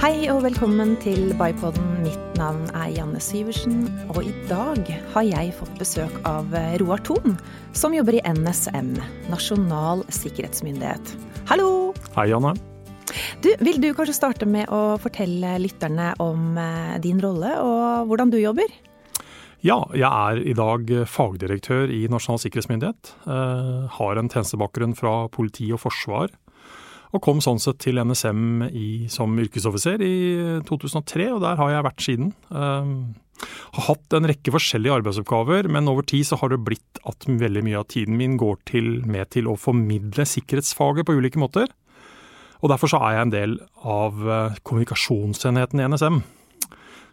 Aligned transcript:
Hei 0.00 0.30
og 0.32 0.38
velkommen 0.46 0.94
til 1.02 1.34
Bypodden. 1.36 1.88
Mitt 2.00 2.38
navn 2.38 2.62
er 2.72 2.86
Janne 2.94 3.18
Syversen, 3.20 3.82
og 4.08 4.22
i 4.24 4.30
dag 4.48 4.80
har 5.12 5.26
jeg 5.28 5.50
fått 5.58 5.74
besøk 5.76 6.14
av 6.24 6.48
Roar 6.80 7.02
Thon, 7.04 7.34
som 7.76 7.92
jobber 7.92 8.16
i 8.16 8.22
NSM, 8.24 8.94
Nasjonal 9.28 10.06
sikkerhetsmyndighet. 10.08 11.12
Hallo! 11.52 11.92
Hei, 12.16 12.30
Janne. 12.32 12.54
Du, 13.44 13.50
vil 13.60 13.76
du 13.84 13.90
kanskje 13.92 14.16
starte 14.16 14.48
med 14.48 14.72
å 14.72 14.96
fortelle 15.04 15.58
lytterne 15.60 16.14
om 16.24 16.56
eh, 16.56 16.96
din 17.04 17.20
rolle 17.20 17.52
og 17.60 18.08
hvordan 18.08 18.32
du 18.32 18.40
jobber? 18.40 18.72
Ja, 19.60 19.82
jeg 19.92 20.08
er 20.08 20.40
i 20.40 20.56
dag 20.56 20.94
fagdirektør 21.12 21.92
i 21.92 22.06
Nasjonal 22.08 22.40
sikkerhetsmyndighet. 22.40 23.18
Eh, 23.28 24.00
har 24.00 24.16
en 24.16 24.32
tjenestebakgrunn 24.32 24.96
fra 24.96 25.26
politi 25.28 25.68
og 25.76 25.84
forsvar 25.84 26.32
og 27.10 27.22
kom 27.24 27.40
sånn 27.42 27.58
sett 27.62 27.80
til 27.82 27.98
NSM 28.02 28.68
i, 28.70 28.90
som 29.10 29.34
yrkesoffiser 29.42 30.02
i 30.04 30.14
2003, 30.68 31.26
og 31.34 31.42
der 31.42 31.58
har 31.58 31.74
jeg 31.74 31.86
vært 31.88 32.06
siden. 32.06 32.32
Uh, 32.54 33.10
har 33.74 33.86
hatt 33.88 34.16
en 34.16 34.28
rekke 34.28 34.52
forskjellige 34.54 35.00
arbeidsoppgaver, 35.00 35.68
men 35.72 35.88
over 35.90 36.04
tid 36.06 36.28
så 36.28 36.38
har 36.40 36.52
det 36.52 36.62
blitt 36.66 37.00
at 37.08 37.26
veldig 37.26 37.62
mye 37.66 37.80
av 37.80 37.88
tiden 37.92 38.18
min 38.20 38.36
går 38.40 38.60
til, 38.68 38.90
med 39.08 39.30
til 39.34 39.48
å 39.48 39.58
formidle 39.58 40.26
sikkerhetsfaget 40.28 41.08
på 41.08 41.16
ulike 41.16 41.40
måter. 41.40 41.70
Og 42.60 42.68
derfor 42.72 42.92
så 42.92 43.00
er 43.00 43.16
jeg 43.16 43.26
en 43.26 43.32
del 43.32 43.56
av 43.88 44.20
eh, 44.20 44.58
kommunikasjonsenheten 44.68 45.80
i 45.80 45.86
NSM. 45.88 46.20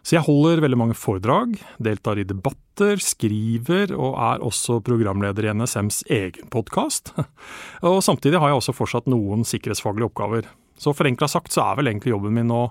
Så 0.06 0.16
jeg 0.16 0.24
holder 0.26 0.62
veldig 0.64 0.78
mange 0.78 0.96
foredrag, 0.96 1.56
deltar 1.82 2.20
i 2.20 2.26
debatter, 2.26 3.00
skriver 3.02 3.92
og 3.96 4.16
er 4.22 4.44
også 4.46 4.78
programleder 4.86 5.48
i 5.48 5.54
NSMs 5.58 6.04
egen 6.14 6.50
podkast. 6.52 7.12
Og 7.88 8.00
samtidig 8.06 8.40
har 8.40 8.52
jeg 8.52 8.60
også 8.60 8.76
fortsatt 8.76 9.10
noen 9.10 9.44
sikkerhetsfaglige 9.48 10.08
oppgaver. 10.08 10.48
Så 10.78 10.94
forenkla 10.94 11.28
sagt 11.30 11.54
så 11.54 11.66
er 11.66 11.80
vel 11.80 11.90
egentlig 11.90 12.14
jobben 12.14 12.36
min 12.38 12.54
å 12.54 12.68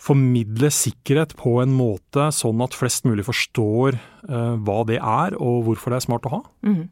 formidle 0.00 0.70
sikkerhet 0.72 1.34
på 1.36 1.58
en 1.60 1.72
måte 1.76 2.30
sånn 2.32 2.60
at 2.64 2.76
flest 2.76 3.04
mulig 3.08 3.26
forstår 3.26 3.98
uh, 4.30 4.56
hva 4.56 4.78
det 4.88 4.96
er 4.96 5.36
og 5.36 5.66
hvorfor 5.66 5.92
det 5.92 6.00
er 6.00 6.06
smart 6.06 6.28
å 6.28 6.34
ha. 6.38 6.40
Mm. 6.64 6.86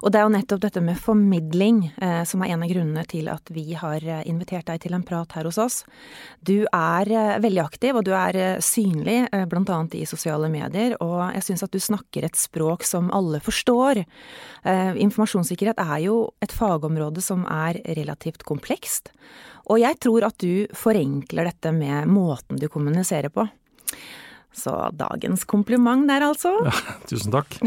Og 0.00 0.12
det 0.12 0.20
er 0.20 0.24
jo 0.24 0.32
nettopp 0.32 0.62
dette 0.62 0.80
med 0.84 0.96
formidling 1.00 1.82
eh, 2.00 2.22
som 2.28 2.40
er 2.42 2.54
en 2.54 2.64
av 2.64 2.70
grunnene 2.70 3.04
til 3.08 3.28
at 3.28 3.50
vi 3.52 3.66
har 3.76 4.00
eh, 4.00 4.22
invitert 4.30 4.68
deg 4.70 4.80
til 4.84 4.96
en 4.96 5.04
prat 5.06 5.34
her 5.36 5.48
hos 5.48 5.58
oss. 5.60 5.76
Du 6.40 6.64
er 6.64 7.10
eh, 7.12 7.34
veldig 7.44 7.62
aktiv, 7.66 7.98
og 7.98 8.06
du 8.08 8.14
er 8.16 8.38
eh, 8.38 8.62
synlig 8.64 9.18
eh, 9.26 9.44
annet 9.44 9.98
i 9.98 10.06
sosiale 10.08 10.48
medier, 10.52 10.96
og 11.04 11.34
jeg 11.36 11.44
syns 11.50 11.66
at 11.66 11.74
du 11.74 11.80
snakker 11.82 12.24
et 12.24 12.40
språk 12.40 12.86
som 12.88 13.12
alle 13.12 13.42
forstår. 13.44 14.02
Eh, 14.64 14.90
informasjonssikkerhet 15.04 15.84
er 15.84 15.98
jo 16.06 16.18
et 16.44 16.54
fagområde 16.54 17.22
som 17.24 17.44
er 17.44 17.82
relativt 17.98 18.46
komplekst, 18.48 19.12
og 19.68 19.82
jeg 19.82 20.00
tror 20.00 20.30
at 20.30 20.40
du 20.40 20.64
forenkler 20.72 21.50
dette 21.50 21.74
med 21.76 22.08
måten 22.08 22.56
du 22.56 22.70
kommuniserer 22.72 23.28
på. 23.28 23.44
Så 24.54 24.72
dagens 24.96 25.44
kompliment 25.46 26.08
der, 26.08 26.24
altså. 26.26 26.54
Ja, 26.66 26.74
tusen 27.06 27.34
takk. 27.34 27.58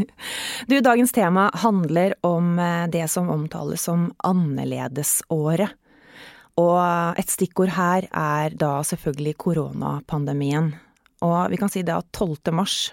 du, 0.68 0.76
dagens 0.84 1.14
tema 1.14 1.48
handler 1.62 2.16
om 2.26 2.58
eh, 2.58 2.86
det 2.92 3.06
som 3.12 3.30
omtales 3.32 3.86
som 3.86 4.10
annerledesåret. 4.26 5.78
Og 6.60 7.18
et 7.18 7.30
stikkord 7.32 7.72
her 7.74 8.06
er 8.10 8.54
da 8.54 8.76
selvfølgelig 8.86 9.34
koronapandemien. 9.42 10.70
Og 11.26 11.38
vi 11.50 11.58
kan 11.58 11.72
si 11.72 11.82
det 11.82 11.96
at 11.96 12.12
12. 12.14 12.52
mars 12.54 12.92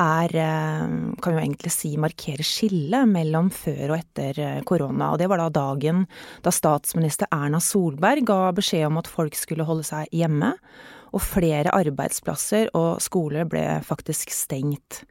er, 0.00 0.32
kan 0.34 1.14
kan 1.22 1.36
jo 1.36 1.42
egentlig 1.42 1.70
si, 1.70 1.92
markere 2.00 2.44
skillet 2.46 3.06
mellom 3.08 3.50
før 3.54 3.92
og 3.92 3.98
etter 3.98 4.40
eh, 4.42 4.62
korona. 4.66 5.12
Og 5.12 5.20
det 5.20 5.28
var 5.30 5.42
da 5.42 5.50
dagen 5.54 6.04
da 6.42 6.52
statsminister 6.54 7.30
Erna 7.34 7.60
Solberg 7.62 8.26
ga 8.26 8.40
beskjed 8.56 8.88
om 8.88 8.98
at 9.02 9.10
folk 9.10 9.36
skulle 9.38 9.66
holde 9.68 9.86
seg 9.86 10.10
hjemme 10.14 10.54
og 11.14 11.22
flere 11.22 11.72
arbeidsplasser 11.74 12.72
og 12.74 12.98
skoler 13.02 13.46
ble 13.48 13.62
faktisk 13.86 14.32
stengt. 14.34 15.04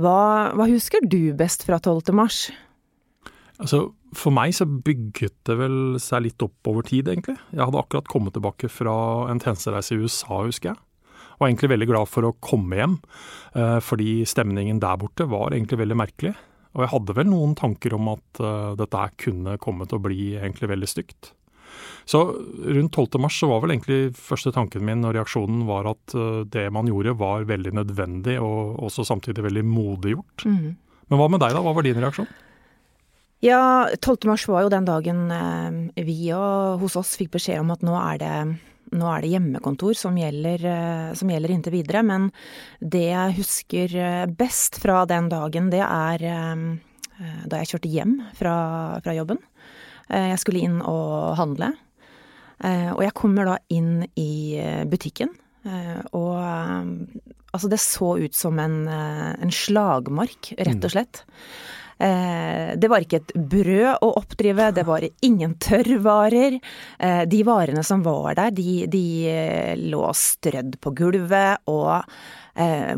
Hva, 0.00 0.50
hva 0.56 0.66
husker 0.70 1.04
du 1.04 1.32
best 1.36 1.64
fra 1.66 1.78
12. 1.78 2.12
mars? 2.16 2.48
Altså, 3.60 3.90
for 4.16 4.32
meg 4.34 4.54
så 4.56 4.64
bygget 4.66 5.36
det 5.46 5.56
vel 5.60 5.78
seg 6.00 6.24
litt 6.24 6.44
opp 6.44 6.70
over 6.70 6.86
tid, 6.86 7.10
egentlig. 7.12 7.36
Jeg 7.52 7.62
hadde 7.62 7.80
akkurat 7.80 8.08
kommet 8.08 8.34
tilbake 8.36 8.70
fra 8.72 8.94
en 9.30 9.42
tjenestereise 9.42 9.94
i 9.94 10.00
USA, 10.00 10.40
husker 10.46 10.72
jeg. 10.72 10.80
Var 11.40 11.48
egentlig 11.48 11.72
veldig 11.72 11.88
glad 11.88 12.08
for 12.08 12.28
å 12.28 12.36
komme 12.44 12.76
hjem, 12.80 12.96
eh, 13.56 13.78
fordi 13.84 14.22
stemningen 14.28 14.80
der 14.80 14.96
borte 15.00 15.28
var 15.28 15.52
egentlig 15.52 15.80
veldig 15.82 15.98
merkelig. 16.00 16.34
Og 16.76 16.84
jeg 16.84 16.92
hadde 16.92 17.16
vel 17.18 17.28
noen 17.28 17.54
tanker 17.58 17.96
om 17.96 18.12
at 18.12 18.26
dette 18.40 18.76
dette 18.80 19.06
kunne 19.24 19.56
komme 19.58 19.88
til 19.90 19.98
å 19.98 20.04
bli 20.04 20.34
egentlig 20.38 20.70
veldig 20.70 20.88
stygt. 20.88 21.32
Så 22.10 22.20
rundt 22.64 22.92
12. 22.92 23.20
mars 23.22 23.38
så 23.40 23.46
var 23.50 23.62
vel 23.62 23.76
egentlig 23.76 24.16
første 24.18 24.50
tanken 24.54 24.82
min 24.86 25.04
og 25.06 25.14
reaksjonen 25.14 25.64
var 25.68 25.88
at 25.92 26.14
eh, 26.18 26.42
det 26.50 26.66
man 26.74 26.88
gjorde 26.90 27.14
var 27.20 27.46
veldig 27.46 27.74
nødvendig 27.78 28.38
og 28.42 28.80
også 28.88 29.06
samtidig 29.06 29.44
veldig 29.46 29.62
modiggjort. 29.68 30.46
Mm. 30.46 30.72
Men 31.10 31.20
hva 31.20 31.28
med 31.30 31.42
deg 31.42 31.54
da, 31.54 31.62
hva 31.62 31.74
var 31.76 31.86
din 31.86 32.00
reaksjon? 32.02 32.26
Ja, 33.44 33.60
12. 33.94 34.26
mars 34.28 34.48
var 34.50 34.66
jo 34.66 34.72
den 34.72 34.88
dagen 34.88 35.22
eh, 35.32 36.02
vi 36.08 36.18
og 36.36 36.82
hos 36.82 36.98
oss 37.00 37.14
fikk 37.20 37.36
beskjed 37.38 37.62
om 37.62 37.70
at 37.76 37.86
nå 37.86 37.94
er 38.00 38.20
det, 38.20 38.34
nå 38.96 39.06
er 39.12 39.22
det 39.22 39.32
hjemmekontor 39.36 39.94
som 39.96 40.18
gjelder, 40.18 40.66
eh, 40.66 41.06
som 41.16 41.30
gjelder 41.30 41.54
inntil 41.54 41.78
videre. 41.78 42.02
Men 42.06 42.28
det 42.82 43.06
jeg 43.06 43.38
husker 43.38 43.98
best 44.34 44.82
fra 44.82 45.04
den 45.06 45.30
dagen, 45.32 45.70
det 45.72 45.84
er 45.86 46.26
da 47.20 47.58
jeg 47.60 47.68
kjørte 47.68 47.88
hjem 47.92 48.14
fra, 48.32 48.52
fra 49.04 49.12
jobben. 49.12 49.36
Jeg 50.10 50.38
skulle 50.42 50.64
inn 50.66 50.80
og 50.82 51.38
handle. 51.38 51.70
Eh, 52.60 52.92
og 52.92 53.02
jeg 53.04 53.16
kommer 53.16 53.48
da 53.48 53.58
inn 53.72 54.04
i 54.20 54.56
eh, 54.60 54.84
butikken, 54.88 55.32
eh, 55.64 56.00
og 56.16 56.36
altså 57.50 57.70
det 57.72 57.80
så 57.82 58.14
ut 58.20 58.36
som 58.36 58.58
en, 58.62 58.82
en 58.86 59.52
slagmark, 59.54 60.52
rett 60.58 60.76
og 60.76 60.90
mm. 60.90 60.94
slett. 60.96 61.24
Det 62.00 62.88
var 62.88 63.04
ikke 63.04 63.18
et 63.18 63.32
brød 63.36 63.98
å 64.06 64.08
oppdrive, 64.16 64.70
det 64.72 64.86
var 64.88 65.04
ingen 65.26 65.58
tørrvarer. 65.60 66.54
De 67.28 67.40
varene 67.44 67.82
som 67.84 68.00
var 68.06 68.38
der, 68.38 68.54
de, 68.56 68.86
de 68.88 69.02
lå 69.82 70.06
strødd 70.16 70.78
på 70.80 70.94
gulvet, 70.96 71.60
og 71.68 72.00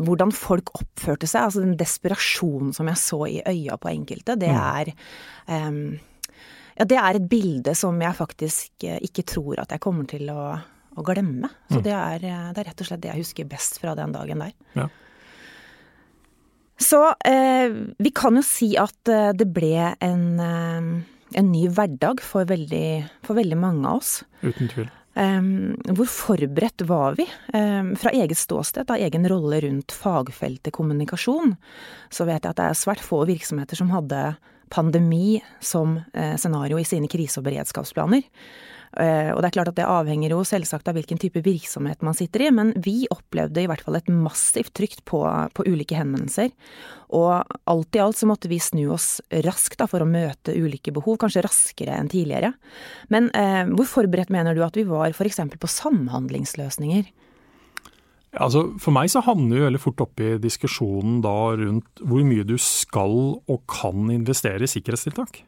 hvordan 0.07 0.31
folk 0.37 0.71
oppførte 0.79 1.27
seg, 1.27 1.49
altså 1.49 1.65
den 1.65 1.75
desperasjonen 1.81 2.71
som 2.77 2.93
jeg 2.93 3.01
så 3.01 3.19
i 3.27 3.41
øya 3.43 3.75
på 3.81 3.91
enkelte, 3.91 4.37
det 4.39 4.53
mm. 4.55 4.63
er 4.63 4.93
um, 5.67 5.83
ja, 6.77 6.87
det 6.89 6.99
er 6.99 7.19
et 7.19 7.29
bilde 7.29 7.75
som 7.77 7.99
jeg 8.01 8.17
faktisk 8.17 8.85
eh, 8.87 8.99
ikke 9.05 9.25
tror 9.29 9.61
at 9.63 9.73
jeg 9.75 9.83
kommer 9.83 10.07
til 10.09 10.29
å, 10.33 10.55
å 10.95 11.05
glemme. 11.05 11.49
Så 11.69 11.79
mm. 11.79 11.85
det, 11.85 11.95
er, 11.95 12.27
eh, 12.29 12.49
det, 12.51 12.63
er, 12.63 12.69
rett 12.71 12.83
og 12.83 12.89
slett 12.89 13.03
det 13.03 13.11
jeg 13.11 13.23
husker 13.23 13.49
best 13.49 13.79
fra 13.83 13.95
den 13.99 14.15
dagen 14.15 14.43
der. 14.45 14.55
Ja. 14.77 14.89
Så 16.83 17.03
eh, 17.29 17.69
vi 18.01 18.11
kan 18.15 18.39
jo 18.39 18.43
si 18.45 18.73
at 18.81 19.11
eh, 19.11 19.31
det 19.37 19.47
ble 19.53 19.93
en, 19.93 20.25
en 20.41 21.53
ny 21.53 21.63
hverdag 21.69 22.23
for 22.25 22.49
veldig, 22.49 22.89
for 23.25 23.39
veldig, 23.39 23.59
mange 23.61 23.87
av 23.87 24.01
oss. 24.01 24.17
Uten 24.41 24.71
tvil. 24.73 24.91
Um, 25.13 25.75
hvor 25.93 26.07
forberedt 26.09 26.81
var 26.89 27.13
vi? 27.19 27.27
Um, 27.53 27.91
fra 28.01 28.09
eget 28.17 28.39
ståsted, 28.39 28.89
av 28.89 28.97
egen 28.97 29.27
rolle 29.29 29.59
rundt 29.61 29.93
fagfeltet 29.93 30.73
kommunikasjon, 30.73 31.53
så 32.09 32.25
vet 32.25 32.41
jeg 32.41 32.49
at 32.49 32.57
det 32.57 32.65
er 32.71 32.79
svært 32.79 33.03
få 33.05 33.21
virksomheter 33.29 33.77
som 33.77 33.93
hadde 33.93 34.23
pandemi 34.73 35.37
som 35.61 35.99
eh, 36.13 36.35
scenario 36.35 36.79
i 36.81 36.87
sine 36.87 37.09
krise- 37.11 37.41
og 37.41 37.47
beredskapsplaner. 37.47 38.25
Eh, 38.93 39.31
og 39.33 39.41
det 39.41 39.49
er 39.49 39.55
klart 39.55 39.71
at 39.71 39.77
det 39.79 39.87
avhenger 39.89 40.35
jo 40.35 40.43
selvsagt 40.45 40.89
av 40.89 40.97
hvilken 40.97 41.17
type 41.21 41.41
virksomhet 41.45 42.03
man 42.05 42.17
sitter 42.17 42.45
i, 42.45 42.51
men 42.53 42.73
vi 42.77 43.07
opplevde 43.13 43.63
i 43.63 43.69
hvert 43.69 43.81
fall 43.85 43.97
et 43.97 44.11
massivt 44.11 44.73
trykk 44.77 44.99
på, 45.09 45.23
på 45.53 45.65
ulike 45.65 45.97
henvendelser. 45.97 46.53
Og 47.13 47.57
alt 47.69 47.97
i 47.97 48.03
alt 48.03 48.19
så 48.19 48.29
måtte 48.29 48.51
vi 48.51 48.61
snu 48.61 48.85
oss 48.93 49.17
raskt 49.45 49.79
da, 49.81 49.89
for 49.89 50.05
å 50.05 50.09
møte 50.09 50.53
ulike 50.53 50.93
behov, 50.93 51.19
kanskje 51.23 51.45
raskere 51.45 51.97
enn 51.97 52.11
tidligere. 52.13 52.53
Men 53.13 53.31
eh, 53.37 53.65
hvor 53.73 53.89
forberedt 53.89 54.33
mener 54.33 54.57
du 54.57 54.63
at 54.65 54.77
vi 54.77 54.85
var 54.89 55.13
f.eks. 55.13 55.41
på 55.57 55.73
samhandlingsløsninger? 55.79 57.09
Altså, 58.33 58.63
for 58.81 58.95
meg 58.95 59.11
så 59.13 59.21
havner 59.21 59.59
vi 59.59 59.65
veldig 59.67 59.81
fort 59.81 60.01
opp 60.07 60.21
i 60.23 60.35
diskusjonen 60.41 61.19
da 61.21 61.53
rundt 61.59 62.01
hvor 62.01 62.23
mye 62.25 62.45
du 62.47 62.55
skal 62.61 63.17
og 63.37 63.59
kan 63.69 64.09
investere 64.13 64.65
i 64.65 64.71
sikkerhetstiltak. 64.71 65.43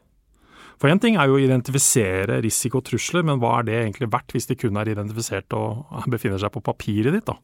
For 0.76 0.92
én 0.92 1.00
ting 1.00 1.16
er 1.16 1.26
jo 1.26 1.38
å 1.38 1.42
identifisere 1.42 2.38
risiko 2.44 2.82
og 2.82 2.86
trusler, 2.90 3.24
men 3.26 3.40
hva 3.40 3.58
er 3.58 3.68
det 3.68 3.76
egentlig 3.80 4.10
verdt 4.12 4.34
hvis 4.36 4.48
de 4.50 4.58
kun 4.60 4.76
er 4.78 4.92
identifisert 4.92 5.56
og 5.56 5.86
befinner 6.14 6.40
seg 6.42 6.52
på 6.54 6.64
papiret 6.64 7.16
ditt, 7.16 7.26
da? 7.26 7.38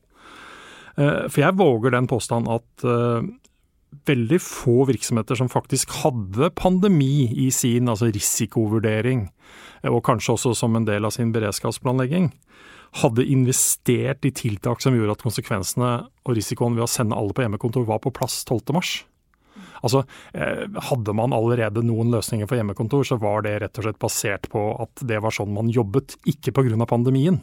Eh, 1.01 1.25
for 1.27 1.41
jeg 1.41 1.57
våger 1.59 1.95
den 1.97 2.11
påstand 2.11 2.51
at 2.53 2.87
eh, 2.87 3.31
veldig 4.09 4.41
få 4.45 4.85
virksomheter 4.89 5.39
som 5.41 5.51
faktisk 5.53 5.91
hadde 6.03 6.53
pandemi 6.57 7.29
i 7.47 7.49
sin 7.55 7.91
altså 7.91 8.13
risikovurdering, 8.13 9.27
og 9.91 10.05
kanskje 10.07 10.37
også 10.37 10.55
som 10.57 10.77
en 10.79 10.87
del 10.87 11.09
av 11.09 11.17
sin 11.17 11.33
beredskapsplanlegging, 11.35 12.31
hadde 13.01 13.25
investert 13.25 14.27
i 14.29 14.33
tiltak 14.37 14.83
som 14.85 14.97
gjorde 14.97 15.17
at 15.17 15.25
konsekvensene 15.25 15.93
og 16.27 16.37
risikoen 16.37 16.77
ved 16.77 16.85
å 16.85 16.91
sende 16.91 17.17
alle 17.17 17.33
på 17.33 17.45
hjemmekontor 17.45 17.87
var 17.89 18.03
på 18.05 18.13
plass 18.15 18.43
12.3. 18.45 18.83
Altså, 19.83 20.05
eh, 20.37 20.67
Hadde 20.91 21.15
man 21.17 21.35
allerede 21.35 21.83
noen 21.85 22.13
løsninger 22.13 22.47
for 22.47 22.61
hjemmekontor, 22.61 23.07
så 23.09 23.19
var 23.21 23.43
det 23.47 23.57
rett 23.63 23.81
og 23.81 23.89
slett 23.89 24.03
basert 24.03 24.47
på 24.53 24.67
at 24.85 25.03
det 25.09 25.19
var 25.25 25.35
sånn 25.35 25.53
man 25.55 25.73
jobbet, 25.73 26.19
ikke 26.29 26.55
pga. 26.55 26.87
pandemien. 26.87 27.43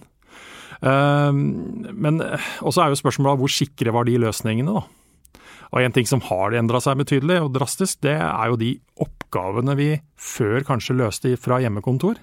Men 0.79 2.21
også 2.63 2.79
er 2.79 2.93
jo 2.93 2.99
spørsmålet 3.01 3.41
hvor 3.41 3.51
sikre 3.51 3.91
var 3.91 4.05
de 4.07 4.15
løsningene, 4.21 4.71
da. 4.77 4.85
Og 5.69 5.83
en 5.83 5.93
ting 5.93 6.07
som 6.09 6.21
har 6.25 6.55
endra 6.57 6.79
seg 6.81 6.97
betydelig 7.01 7.41
og 7.43 7.51
drastisk, 7.57 7.99
det 8.05 8.15
er 8.15 8.49
jo 8.49 8.57
de 8.57 8.71
oppgavene 9.03 9.75
vi 9.77 9.89
før 10.17 10.65
kanskje 10.65 10.97
løste 10.97 11.35
fra 11.41 11.59
hjemmekontor, 11.61 12.17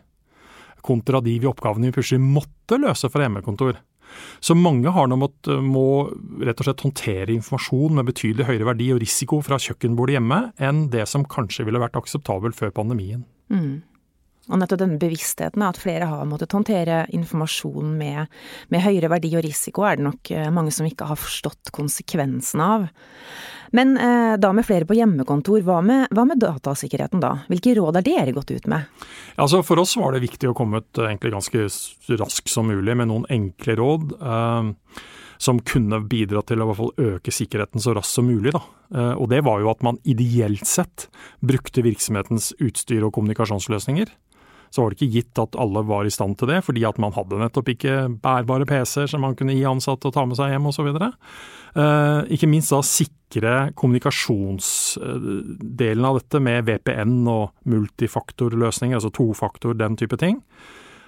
kontra 0.86 1.20
de 1.24 1.36
vi 1.42 1.50
oppgavene 1.50 1.90
vi 1.90 1.98
plutselig 1.98 2.22
måtte 2.22 2.80
løse 2.80 3.10
fra 3.12 3.26
hjemmekontor. 3.26 3.78
Så 4.40 4.54
mange 4.56 4.92
har 4.92 5.08
nå 5.10 5.18
mått, 5.18 5.48
må 5.48 6.06
rett 6.46 6.60
og 6.62 6.68
slett 6.68 6.84
håndtere 6.86 7.34
informasjon 7.34 7.98
med 7.98 8.06
betydelig 8.08 8.46
høyere 8.48 8.68
verdi 8.70 8.92
og 8.94 9.02
risiko 9.02 9.40
fra 9.44 9.58
kjøkkenbordet 9.60 10.16
hjemme 10.16 10.40
enn 10.62 10.86
det 10.92 11.04
som 11.10 11.26
kanskje 11.28 11.66
ville 11.66 11.82
vært 11.82 11.98
akseptabelt 11.98 12.56
før 12.58 12.72
pandemien. 12.76 13.26
Mm. 13.52 13.82
Og 14.46 14.60
nettopp 14.60 14.78
denne 14.78 15.00
bevisstheten 15.00 15.64
at 15.66 15.80
flere 15.80 16.06
har 16.06 16.26
måttet 16.28 16.54
håndtere 16.54 17.02
informasjon 17.16 17.96
med, 17.98 18.30
med, 18.70 18.84
høyere 18.84 19.10
verdi 19.10 19.32
og 19.34 19.42
risiko, 19.46 19.82
er 19.82 19.98
det 19.98 20.06
nok 20.06 20.30
eh, 20.30 20.48
mange 20.54 20.74
som 20.74 20.86
ikke 20.86 21.08
har 21.08 21.18
forstått 21.18 21.72
konsekvensen 21.74 22.62
av. 22.62 22.86
Men 23.74 23.96
eh, 23.98 24.36
da 24.38 24.52
med 24.54 24.66
flere 24.68 24.86
på 24.86 24.94
hjemmekontor, 24.94 25.64
hva 25.66 25.80
med, 25.82 26.06
hva 26.14 26.26
med, 26.28 26.38
datasikkerheten 26.42 27.22
da? 27.22 27.32
Hvilke 27.50 27.74
råd 27.78 27.98
har 27.98 28.06
dere 28.06 28.36
gått 28.36 28.54
ut 28.54 28.70
med? 28.70 28.86
Altså 29.34 29.64
For 29.66 29.82
oss 29.82 29.96
var 29.98 30.14
det 30.14 30.22
viktig 30.24 30.52
å 30.52 30.56
komme 30.56 30.84
ut 30.84 31.02
eh, 31.02 31.10
egentlig 31.10 31.34
ganske 31.34 31.66
raskt 32.22 32.52
som 32.52 32.70
mulig 32.70 32.94
med 32.96 33.10
noen 33.10 33.26
enkle 33.32 33.78
råd. 33.82 34.16
Eh, 34.20 34.72
som 35.38 35.58
kunne 35.60 36.00
bidra 36.08 36.40
til 36.46 36.62
å 36.62 36.64
i 36.64 36.68
hvert 36.70 36.78
fall 36.78 37.10
øke 37.10 37.32
sikkerheten 37.34 37.82
så 37.82 37.92
raskt 37.96 38.14
som 38.16 38.28
mulig. 38.28 38.54
Da. 38.54 38.62
Eh, 38.94 39.14
og 39.18 39.28
det 39.32 39.42
var 39.44 39.60
jo 39.60 39.72
at 39.72 39.82
man 39.84 39.98
ideelt 40.08 40.64
sett 40.68 41.08
brukte 41.44 41.84
virksomhetens 41.84 42.52
utstyr 42.62 43.04
og 43.04 43.12
kommunikasjonsløsninger 43.18 44.14
så 44.70 44.82
var 44.82 44.88
det 44.90 44.96
ikke 44.98 45.14
gitt 45.18 45.36
at 45.42 45.58
alle 45.60 45.80
var 45.88 46.02
i 46.06 46.14
stand 46.14 46.34
til 46.40 46.48
det, 46.50 46.60
fordi 46.66 46.82
at 46.88 46.98
man 47.02 47.14
hadde 47.16 47.40
nettopp 47.40 47.68
ikke 47.72 47.94
bærbare 48.22 48.66
PC-er 48.68 49.08
som 49.10 49.20
man 49.24 49.36
kunne 49.38 49.56
gi 49.56 49.64
ansatte 49.68 50.06
og 50.08 50.14
ta 50.16 50.22
med 50.28 50.36
seg 50.38 50.48
hjem 50.52 50.68
osv. 50.70 50.88
Eh, 50.96 52.20
ikke 52.36 52.50
minst 52.50 52.72
da 52.74 52.80
sikre 52.86 53.54
kommunikasjonsdelen 53.76 56.04
av 56.08 56.14
dette 56.20 56.38
med 56.42 56.58
VPN 56.68 57.14
og 57.28 57.44
multifaktorløsninger, 57.68 58.96
altså 58.98 59.12
tofaktor, 59.14 59.70
den 59.76 59.94
type 60.00 60.16
ting. 60.20 60.36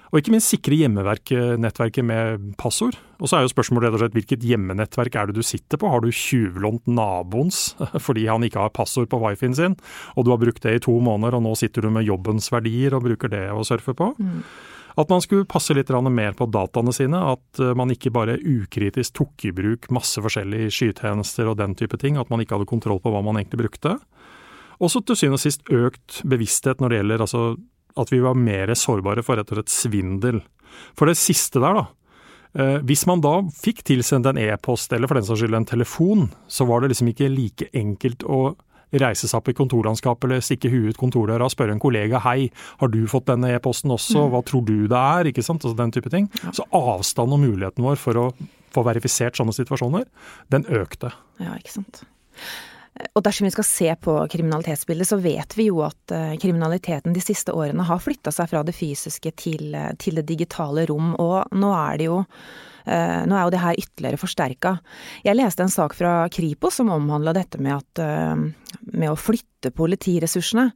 Og 0.09 0.19
ikke 0.19 0.33
minst 0.33 0.49
sikre 0.49 0.77
hjemmenettverket 0.79 2.05
med 2.05 2.47
passord. 2.57 2.97
Og 3.19 3.29
så 3.29 3.37
er 3.37 3.45
jo 3.45 3.51
spørsmålet 3.51 3.89
rett 3.89 3.97
og 3.97 4.01
slett 4.03 4.15
hvilket 4.17 4.45
hjemmenettverk 4.47 5.17
er 5.19 5.29
det 5.29 5.37
du 5.37 5.45
sitter 5.45 5.77
på? 5.77 5.91
Har 5.91 6.01
du 6.01 6.09
tjuvlånt 6.09 6.89
naboens 6.89 7.75
fordi 8.05 8.25
han 8.29 8.45
ikke 8.45 8.63
har 8.63 8.73
passord 8.73 9.11
på 9.11 9.21
wifien 9.21 9.53
sin, 9.57 9.77
og 10.15 10.25
du 10.25 10.33
har 10.33 10.41
brukt 10.41 10.65
det 10.65 10.75
i 10.79 10.83
to 10.83 10.95
måneder, 11.03 11.37
og 11.37 11.45
nå 11.45 11.53
sitter 11.59 11.85
du 11.85 11.93
med 11.93 12.07
jobbens 12.07 12.49
verdier 12.53 12.97
og 12.97 13.05
bruker 13.05 13.31
det 13.31 13.45
å 13.53 13.63
surfe 13.67 13.93
på? 13.97 14.11
Mm. 14.17 14.41
At 14.99 15.11
man 15.11 15.21
skulle 15.23 15.47
passe 15.47 15.75
litt 15.77 15.91
mer 16.09 16.33
på 16.35 16.49
dataene 16.49 16.93
sine, 16.95 17.19
at 17.35 17.61
eh, 17.61 17.75
man 17.77 17.93
ikke 17.93 18.11
bare 18.11 18.39
ukritisk 18.41 19.13
tok 19.21 19.45
i 19.45 19.53
bruk 19.55 19.87
masse 19.93 20.19
forskjellige 20.19 20.73
skytjenester 20.73 21.47
og 21.47 21.59
den 21.61 21.75
type 21.77 21.97
ting, 22.01 22.17
at 22.17 22.29
man 22.33 22.41
ikke 22.41 22.57
hadde 22.57 22.69
kontroll 22.69 22.99
på 22.99 23.13
hva 23.13 23.21
man 23.23 23.37
egentlig 23.37 23.67
brukte. 23.67 23.99
Også 24.79 25.03
til 25.03 25.19
syvende 25.19 25.37
og 25.37 25.43
sist 25.43 25.69
økt 25.69 26.21
bevissthet 26.27 26.81
når 26.81 26.89
det 26.89 26.99
gjelder 27.01 27.23
altså 27.25 27.43
at 27.97 28.11
vi 28.13 28.21
var 28.23 28.37
mer 28.37 28.73
sårbare 28.77 29.23
for 29.25 29.39
rett 29.39 29.49
og 29.53 29.59
slett 29.59 29.73
svindel. 29.73 30.43
For 30.97 31.09
det 31.09 31.17
siste 31.19 31.61
der, 31.63 31.79
da. 31.79 31.87
Eh, 32.57 32.79
hvis 32.85 33.05
man 33.09 33.21
da 33.21 33.35
fikk 33.53 33.83
tilsendt 33.85 34.29
en 34.29 34.39
e-post 34.41 34.93
eller 34.93 35.09
for 35.09 35.19
den 35.19 35.27
saks 35.27 35.43
skyld 35.43 35.57
en 35.57 35.69
telefon, 35.69 36.27
så 36.49 36.65
var 36.69 36.81
det 36.81 36.93
liksom 36.93 37.11
ikke 37.11 37.29
like 37.33 37.69
enkelt 37.77 38.25
å 38.25 38.55
reise 38.89 39.27
seg 39.29 39.37
opp 39.37 39.51
i 39.51 39.57
kontorlandskapet 39.57 40.25
eller 40.25 40.41
stikke 40.41 40.71
huet 40.73 40.95
ut 40.95 40.99
kontordøra 40.99 41.45
og 41.45 41.53
spørre 41.53 41.75
en 41.75 41.81
kollega 41.81 42.21
hei, 42.25 42.49
har 42.81 42.89
du 42.89 43.03
fått 43.09 43.27
denne 43.29 43.51
e-posten 43.53 43.93
også, 43.93 44.23
mm. 44.23 44.31
hva 44.33 44.41
tror 44.47 44.63
du 44.65 44.87
det 44.89 44.97
er, 44.97 45.29
ikke 45.29 45.45
sant, 45.45 45.61
altså 45.61 45.77
den 45.77 45.93
type 45.93 46.09
ting. 46.13 46.25
Så 46.49 46.65
avstand 46.73 47.35
og 47.35 47.43
muligheten 47.43 47.85
vår 47.85 48.01
for 48.01 48.17
å 48.17 48.25
få 48.73 48.85
verifisert 48.85 49.37
sånne 49.37 49.53
situasjoner, 49.53 50.09
den 50.53 50.65
økte. 50.73 51.13
Ja, 51.41 51.53
ikke 51.57 51.75
sant. 51.79 52.03
Og 53.15 53.23
dersom 53.23 53.47
vi 53.47 53.53
skal 53.53 53.67
se 53.67 53.93
på 54.03 54.15
kriminalitetsbildet, 54.31 55.07
så 55.07 55.19
vet 55.23 55.55
vi 55.55 55.69
jo 55.69 55.83
at 55.85 56.13
eh, 56.15 56.33
kriminaliteten 56.41 57.15
de 57.15 57.23
siste 57.23 57.55
årene 57.55 57.85
har 57.87 58.01
flytta 58.03 58.33
seg 58.35 58.49
fra 58.51 58.63
det 58.67 58.75
fysiske 58.75 59.31
til, 59.39 59.69
eh, 59.75 59.93
til 59.99 60.19
det 60.19 60.25
digitale 60.27 60.83
rom, 60.89 61.13
og 61.15 61.55
nå 61.55 61.71
er 61.77 62.01
det 62.01 62.09
jo 62.09 62.23
nå 62.85 63.35
er 63.35 63.43
jo 63.43 63.53
det 63.53 63.61
her 63.63 63.79
ytterligere 63.79 64.19
forsterka. 64.21 64.77
Jeg 65.25 65.37
leste 65.37 65.65
en 65.65 65.73
sak 65.73 65.95
fra 65.97 66.23
Kripos 66.31 66.79
som 66.79 66.91
omhandla 66.93 67.33
dette 67.35 67.59
med, 67.61 67.75
at, 67.75 68.01
eh, 68.03 68.79
med 68.93 69.09
å 69.11 69.17
flytte 69.19 69.71
politiressursene. 69.75 70.71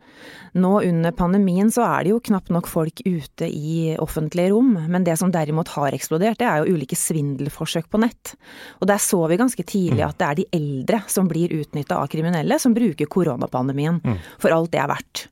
Nå 0.59 0.71
under 0.83 1.11
pandemien 1.15 1.71
så 1.71 1.85
er 1.87 2.03
det 2.03 2.13
jo 2.13 2.19
knapt 2.19 2.51
nok 2.51 2.67
folk 2.67 3.01
ute 3.05 3.47
i 3.47 3.95
offentlige 3.97 4.51
rom, 4.51 4.73
men 4.89 5.03
det 5.07 5.17
som 5.19 5.31
derimot 5.31 5.71
har 5.77 5.95
eksplodert, 5.95 6.37
det 6.41 6.49
er 6.49 6.61
jo 6.61 6.75
ulike 6.75 6.97
svindelforsøk 6.99 7.87
på 7.89 8.01
nett. 8.03 8.35
Og 8.81 8.87
der 8.91 8.99
så 9.01 9.23
vi 9.29 9.39
ganske 9.39 9.63
tidlig 9.63 10.03
mm. 10.03 10.09
at 10.09 10.19
det 10.19 10.27
er 10.27 10.41
de 10.41 10.49
eldre 10.59 11.03
som 11.07 11.29
blir 11.31 11.53
utnytta 11.55 12.01
av 12.01 12.11
kriminelle, 12.11 12.59
som 12.59 12.75
bruker 12.75 13.07
koronapandemien 13.07 14.01
mm. 14.03 14.19
for 14.37 14.51
alt 14.55 14.73
det 14.73 14.83
er 14.83 14.91
verdt. 14.91 15.27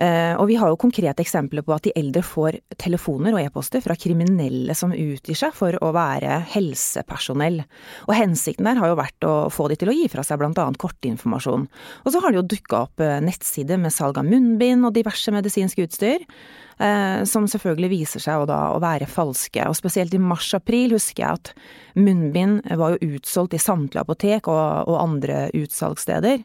Eh, 0.00 0.32
og 0.40 0.46
vi 0.48 0.56
har 0.56 0.70
jo 0.72 0.78
konkrete 0.80 1.20
eksempler 1.20 1.64
på 1.66 1.74
at 1.74 1.84
de 1.84 1.92
eldre 1.98 2.22
får 2.24 2.56
telefoner 2.80 3.34
og 3.36 3.42
e-poster 3.42 3.82
fra 3.84 3.96
kriminelle 4.00 4.72
som 4.76 4.94
utgir 4.96 5.36
seg 5.36 5.52
for 5.56 5.76
å 5.84 5.90
være 5.92 6.38
helsepersonell. 6.54 7.60
Og 8.08 8.14
hensikten 8.16 8.68
der 8.68 8.80
har 8.80 8.88
jo 8.88 8.96
vært 9.00 9.28
å 9.28 9.34
få 9.52 9.68
de 9.68 9.76
til 9.80 9.92
å 9.92 9.96
gi 9.96 10.08
fra 10.08 10.24
seg 10.24 10.40
annet 10.40 10.80
kortinformasjon. 10.80 11.68
Og 12.04 12.14
så 12.14 12.24
har 12.24 12.32
det 12.32 12.40
jo 12.40 12.48
dukka 12.54 12.84
opp 12.86 13.04
eh, 13.04 13.20
nettsider 13.24 13.80
med 13.82 13.92
salg 13.92 14.16
av 14.20 14.28
munnbind 14.28 14.88
og 14.88 14.96
diverse 14.96 15.34
medisinsk 15.36 15.84
utstyr. 15.84 16.24
Eh, 16.80 17.24
som 17.28 17.44
selvfølgelig 17.44 17.90
viser 17.92 18.22
seg 18.24 18.40
å, 18.40 18.78
være 18.80 19.04
falske. 19.10 19.66
Og 19.68 19.76
spesielt 19.76 20.14
i 20.16 20.20
mars-april 20.22 20.94
husker 20.96 21.26
jeg 21.26 21.36
at 21.36 21.50
munnbind 22.00 22.62
var 22.80 22.94
jo 22.94 23.16
utsolgt 23.18 23.52
i 23.52 23.60
samtlige 23.60 24.00
apotek 24.00 24.48
og, 24.48 24.88
og, 24.88 24.96
andre 24.96 25.42
utsalgssteder. 25.58 26.40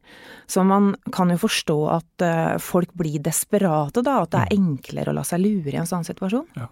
Så 0.51 0.65
man 0.67 0.91
kan 1.15 1.31
jo 1.31 1.39
forstå 1.39 1.77
at 1.93 2.25
uh, 2.25 2.57
folk 2.59 2.91
blir 2.99 3.21
desperate, 3.23 4.03
da. 4.03 4.17
At 4.25 4.33
det 4.33 4.41
er 4.43 4.57
enklere 4.57 5.13
å 5.13 5.15
la 5.15 5.23
seg 5.23 5.39
lure 5.45 5.71
i 5.71 5.79
en 5.79 5.87
sånn 5.87 6.03
situasjon. 6.03 6.49
Ja. 6.59 6.67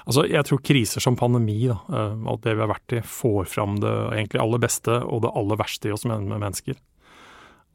Altså, 0.00 0.26
jeg 0.26 0.42
tror 0.48 0.64
kriser 0.66 1.04
som 1.04 1.14
pandemi, 1.14 1.60
da, 1.70 1.76
og 2.26 2.40
det 2.42 2.56
vi 2.56 2.64
har 2.64 2.72
vært 2.72 2.94
i, 2.96 3.02
får 3.06 3.44
fram 3.52 3.76
det 3.84 3.92
egentlig 4.16 4.40
aller 4.42 4.62
beste 4.64 4.96
og 5.04 5.22
det 5.22 5.30
aller 5.38 5.60
verste 5.60 5.90
i 5.90 5.94
oss 5.94 6.08
mennesker. 6.08 6.80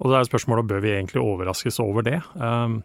Og 0.03 0.11
det 0.11 0.17
er 0.17 0.27
spørsmålet 0.27 0.67
bør 0.67 0.81
vi 0.83 0.91
egentlig 0.91 1.21
overraskes 1.23 1.79
over 1.79 2.03
det. 2.03 2.17
Um, 2.35 2.81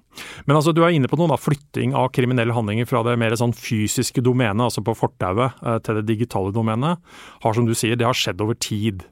men 0.47 0.57
altså, 0.57 0.75
du 0.75 0.85
er 0.87 0.95
inne 0.95 1.11
på 1.11 1.19
noe, 1.19 1.31
da, 1.33 1.39
flytting 1.41 1.95
av 1.99 2.13
kriminelle 2.15 2.55
handlinger 2.55 2.87
fra 2.87 3.03
det 3.07 3.17
mer 3.19 3.35
sånn 3.39 3.55
fysiske 3.57 4.23
domenet, 4.23 4.63
altså 4.69 4.85
på 4.87 4.95
fortauet, 4.99 5.59
uh, 5.65 5.79
til 5.83 5.99
det 5.99 6.07
digitale 6.13 6.55
domenet, 6.55 7.03
har 7.43 7.57
som 7.57 7.67
du 7.67 7.75
sier, 7.75 7.99
det 7.99 8.07
har 8.07 8.17
skjedd 8.17 8.43
over 8.45 8.59
tid. 8.63 9.03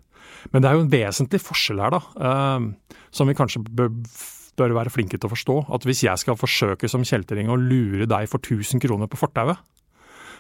Men 0.52 0.62
det 0.62 0.70
er 0.70 0.78
jo 0.78 0.84
en 0.87 0.92
vesentlig 0.92 1.42
forskjell 1.42 1.82
her, 1.82 1.96
da, 1.99 2.02
um, 2.54 2.70
som 3.11 3.30
vi 3.30 3.37
kanskje 3.38 3.64
bør, 3.66 3.90
bør 4.58 4.76
være 4.78 4.94
flinke 4.94 5.18
til 5.18 5.26
å 5.26 5.34
forstå. 5.34 5.58
At 5.75 5.88
hvis 5.88 6.04
jeg 6.06 6.22
skal 6.22 6.38
forsøke 6.38 6.90
som 6.90 7.06
kjeltring 7.06 7.50
å 7.50 7.58
lure 7.58 8.06
deg 8.11 8.30
for 8.30 8.38
1000 8.38 8.84
kroner 8.84 9.11
på 9.11 9.18
fortauet, 9.18 9.58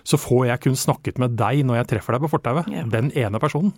så 0.08 0.16
får 0.20 0.46
jeg 0.48 0.64
kun 0.64 0.78
snakket 0.78 1.20
med 1.20 1.36
deg 1.36 1.66
når 1.68 1.82
jeg 1.82 1.88
treffer 1.92 2.16
deg 2.16 2.24
på 2.24 2.32
fortauet. 2.32 2.70
Ja. 2.72 2.86
Den 2.88 3.10
ene 3.18 3.40
personen. 3.42 3.74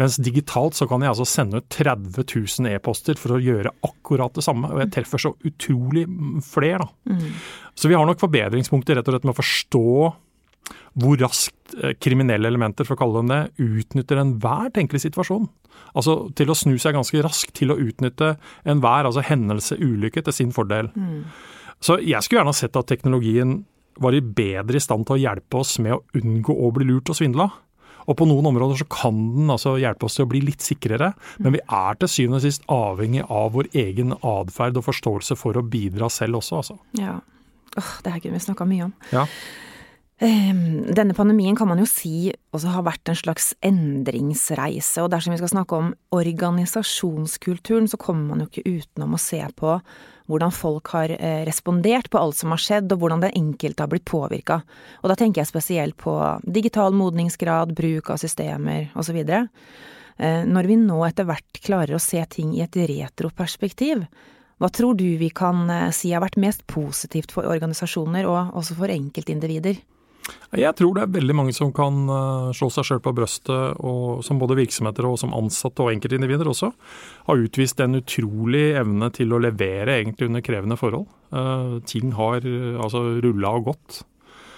Mens 0.00 0.18
digitalt 0.18 0.74
så 0.74 0.88
kan 0.90 1.04
jeg 1.04 1.12
altså 1.12 1.26
sende 1.28 1.60
ut 1.62 1.68
30 1.70 2.24
000 2.24 2.72
e-poster 2.72 3.18
for 3.20 3.36
å 3.36 3.42
gjøre 3.42 3.70
akkurat 3.86 4.34
det 4.34 4.44
samme. 4.44 4.72
Og 4.72 4.82
jeg 4.82 4.92
treffer 4.96 5.22
så 5.22 5.34
utrolig 5.46 6.04
flere, 6.46 6.82
da. 6.82 7.14
Mm. 7.14 7.38
Så 7.78 7.90
vi 7.90 7.96
har 7.98 8.08
nok 8.08 8.20
forbedringspunkter 8.22 8.98
rett 8.98 9.08
og 9.08 9.16
slett 9.16 9.28
med 9.28 9.36
å 9.36 9.38
forstå 9.38 9.86
hvor 11.02 11.16
raskt 11.22 11.74
eh, 11.78 11.94
kriminelle 12.02 12.50
elementer, 12.50 12.86
for 12.86 12.96
å 12.96 13.00
kalle 13.00 13.22
dem 13.22 13.32
det, 13.32 13.40
utnytter 13.62 14.20
enhver 14.20 14.70
tenkelig 14.74 15.06
situasjon. 15.06 15.48
Altså 15.96 16.18
til 16.36 16.52
å 16.52 16.56
snu 16.58 16.74
seg 16.80 16.96
ganske 16.96 17.22
raskt 17.24 17.54
til 17.58 17.72
å 17.72 17.78
utnytte 17.80 18.34
enhver 18.68 19.08
altså 19.08 19.24
hendelse, 19.24 19.78
ulykke, 19.80 20.24
til 20.26 20.36
sin 20.36 20.54
fordel. 20.54 20.90
Mm. 20.96 21.22
Så 21.82 21.98
jeg 22.04 22.22
skulle 22.22 22.42
gjerne 22.42 22.56
sett 22.56 22.76
at 22.78 22.90
teknologien 22.90 23.62
var 24.00 24.16
bedre 24.20 24.78
i 24.78 24.82
stand 24.82 25.06
til 25.06 25.18
å 25.18 25.22
hjelpe 25.22 25.60
oss 25.60 25.78
med 25.82 25.96
å 25.96 26.02
unngå 26.18 26.54
å 26.54 26.70
bli 26.74 26.88
lurt 26.88 27.12
og 27.12 27.18
svindla. 27.18 27.50
Og 28.10 28.16
på 28.18 28.26
noen 28.26 28.48
områder 28.50 28.80
så 28.80 28.86
kan 28.90 29.18
den 29.36 29.52
altså 29.54 29.76
hjelpe 29.78 30.08
oss 30.08 30.16
til 30.18 30.26
å 30.26 30.30
bli 30.32 30.40
litt 30.42 30.64
sikrere, 30.64 31.12
men 31.38 31.54
vi 31.54 31.60
er 31.62 31.98
til 32.00 32.10
syvende 32.10 32.40
og 32.40 32.46
sist 32.46 32.64
avhengig 32.72 33.26
av 33.30 33.52
vår 33.54 33.68
egen 33.78 34.16
atferd 34.18 34.80
og 34.80 34.88
forståelse 34.88 35.38
for 35.38 35.58
å 35.58 35.62
bidra 35.62 36.10
selv 36.10 36.40
også, 36.40 36.62
altså. 36.62 36.78
Ja. 36.98 37.20
Åh, 37.78 37.92
det 38.04 38.14
her 38.14 38.24
kunne 38.24 38.36
vi 38.40 38.46
snakka 38.46 38.66
mye 38.68 38.88
om. 38.88 38.96
Ja. 39.14 39.26
Ehm, 40.20 40.92
denne 40.94 41.14
pandemien 41.14 41.56
kan 41.58 41.66
man 41.66 41.80
jo 41.82 41.86
si 41.88 42.30
også 42.54 42.70
har 42.76 42.84
vært 42.86 43.10
en 43.10 43.18
slags 43.18 43.52
endringsreise, 43.64 45.02
og 45.02 45.10
dersom 45.10 45.34
vi 45.34 45.40
skal 45.40 45.50
snakke 45.50 45.78
om 45.78 45.92
organisasjonskulturen, 46.14 47.88
så 47.90 47.98
kommer 47.98 48.30
man 48.30 48.44
jo 48.44 48.50
ikke 48.50 48.82
utenom 48.82 49.16
å 49.16 49.22
se 49.22 49.40
på 49.58 49.78
hvordan 50.30 50.52
folk 50.54 50.92
har 50.94 51.10
eh, 51.16 51.42
respondert 51.48 52.06
på 52.12 52.20
alt 52.20 52.38
som 52.38 52.54
har 52.54 52.62
skjedd, 52.62 52.92
og 52.94 53.02
hvordan 53.02 53.24
den 53.24 53.34
enkelte 53.40 53.82
har 53.82 53.90
blitt 53.90 54.06
påvirka. 54.06 54.60
Og 55.02 55.10
da 55.10 55.16
tenker 55.18 55.42
jeg 55.42 55.50
spesielt 55.50 55.96
på 55.98 56.14
digital 56.46 56.94
modningsgrad, 56.94 57.74
bruk 57.76 58.12
av 58.14 58.20
systemer 58.22 58.92
osv. 58.94 59.18
Eh, 59.26 60.44
når 60.46 60.70
vi 60.70 60.78
nå 60.78 61.00
etter 61.08 61.26
hvert 61.28 61.62
klarer 61.64 61.96
å 61.96 62.02
se 62.02 62.22
ting 62.30 62.54
i 62.54 62.62
et 62.62 62.78
retroperspektiv, 62.78 64.06
hva 64.62 64.70
tror 64.70 64.94
du 64.94 65.08
vi 65.18 65.32
kan 65.34 65.66
eh, 65.66 65.88
si 65.90 66.12
har 66.14 66.22
vært 66.22 66.38
mest 66.38 66.62
positivt 66.70 67.34
for 67.34 67.50
organisasjoner 67.50 68.28
og 68.30 68.54
også 68.62 68.78
for 68.78 68.94
enkeltindivider? 68.94 69.82
Jeg 70.52 70.76
tror 70.76 70.94
det 70.94 71.04
er 71.06 71.14
veldig 71.14 71.34
mange 71.34 71.54
som 71.56 71.72
kan 71.74 72.02
eh, 72.12 72.50
slå 72.56 72.68
seg 72.72 72.86
sjøl 72.86 73.02
på 73.04 73.14
brøstet, 73.16 73.80
og 73.80 74.20
som 74.26 74.40
både 74.40 74.58
virksomheter 74.60 75.08
og 75.08 75.18
som 75.20 75.34
ansatte 75.36 75.84
og 75.84 75.94
enkeltindivider 75.94 76.50
også, 76.50 76.70
har 77.26 77.44
utvist 77.46 77.80
en 77.80 77.98
utrolig 78.02 78.70
evne 78.80 79.08
til 79.16 79.32
å 79.32 79.40
levere 79.42 79.98
egentlig 79.98 80.28
under 80.28 80.44
krevende 80.44 80.78
forhold. 80.80 81.08
Uh, 81.32 81.78
ting 81.88 82.12
har 82.12 82.44
altså 82.44 83.06
rulla 83.24 83.54
og 83.56 83.70
gått. 83.70 84.02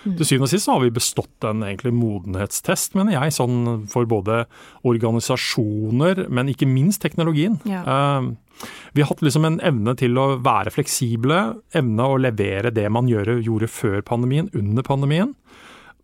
Mm. 0.05 0.17
Til 0.19 0.29
syvende 0.29 0.49
og 0.49 0.53
sist 0.53 0.71
har 0.71 0.81
vi 0.83 0.93
bestått 0.95 1.49
en 1.49 1.65
egentlig 1.65 1.95
modenhetstest, 1.97 2.97
mener 2.99 3.17
jeg, 3.17 3.35
sånn 3.37 3.87
for 3.91 4.09
både 4.09 4.45
organisasjoner, 4.85 6.27
men 6.29 6.53
ikke 6.53 6.69
minst 6.69 7.03
teknologien. 7.05 7.57
Ja. 7.69 7.83
Uh, 7.89 8.69
vi 8.95 9.03
har 9.03 9.11
hatt 9.11 9.25
liksom 9.25 9.49
en 9.49 9.61
evne 9.65 9.97
til 9.99 10.15
å 10.21 10.35
være 10.45 10.71
fleksible, 10.75 11.41
evne 11.75 12.07
å 12.07 12.21
levere 12.21 12.71
det 12.75 12.87
man 12.93 13.09
gjorde, 13.11 13.41
gjorde 13.43 13.71
før 13.73 14.05
pandemien, 14.07 14.53
under 14.55 14.87
pandemien 14.87 15.35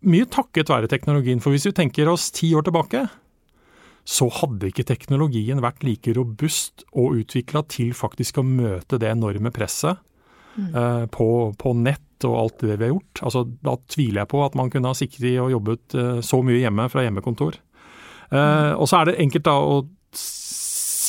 mye 0.00 0.28
takket 0.32 0.70
være 0.72 0.88
teknologien. 0.90 1.40
For 1.42 1.54
hvis 1.54 1.68
vi 1.68 1.76
tenker 1.76 2.08
oss 2.10 2.30
ti 2.34 2.52
år 2.56 2.64
tilbake, 2.66 3.06
så 4.08 4.30
hadde 4.40 4.70
ikke 4.70 4.86
teknologien 4.88 5.60
vært 5.62 5.84
like 5.84 6.14
robust 6.16 6.86
og 6.90 7.18
utvikla 7.20 7.62
til 7.70 7.92
faktisk 7.96 8.40
å 8.40 8.46
møte 8.46 8.98
det 9.00 9.10
enorme 9.12 9.52
presset 9.54 10.00
mm. 10.56 10.70
eh, 10.72 11.04
på, 11.12 11.28
på, 11.60 11.74
nett 11.76 12.02
og 12.28 12.36
alt 12.42 12.64
det 12.64 12.76
vi 12.76 12.86
har 12.86 12.94
gjort. 12.94 13.22
Altså, 13.28 13.44
da 13.64 13.76
tviler 13.90 14.22
jeg 14.22 14.30
på 14.32 14.44
at 14.44 14.58
man 14.58 14.70
kunne 14.72 14.92
ha 14.92 14.98
sikret 14.98 15.40
og 15.42 15.52
jobbet 15.54 15.96
eh, 15.98 16.20
så 16.26 16.42
mye 16.46 16.60
hjemme 16.62 16.88
fra 16.92 17.04
hjemmekontor. 17.06 17.60
Mm. 18.30 18.36
Uh, 18.36 18.72
Og 18.78 18.86
så 18.86 19.00
er 19.00 19.08
det 19.08 19.20
enkelt 19.24 19.42
da 19.48 19.56
å 19.58 19.80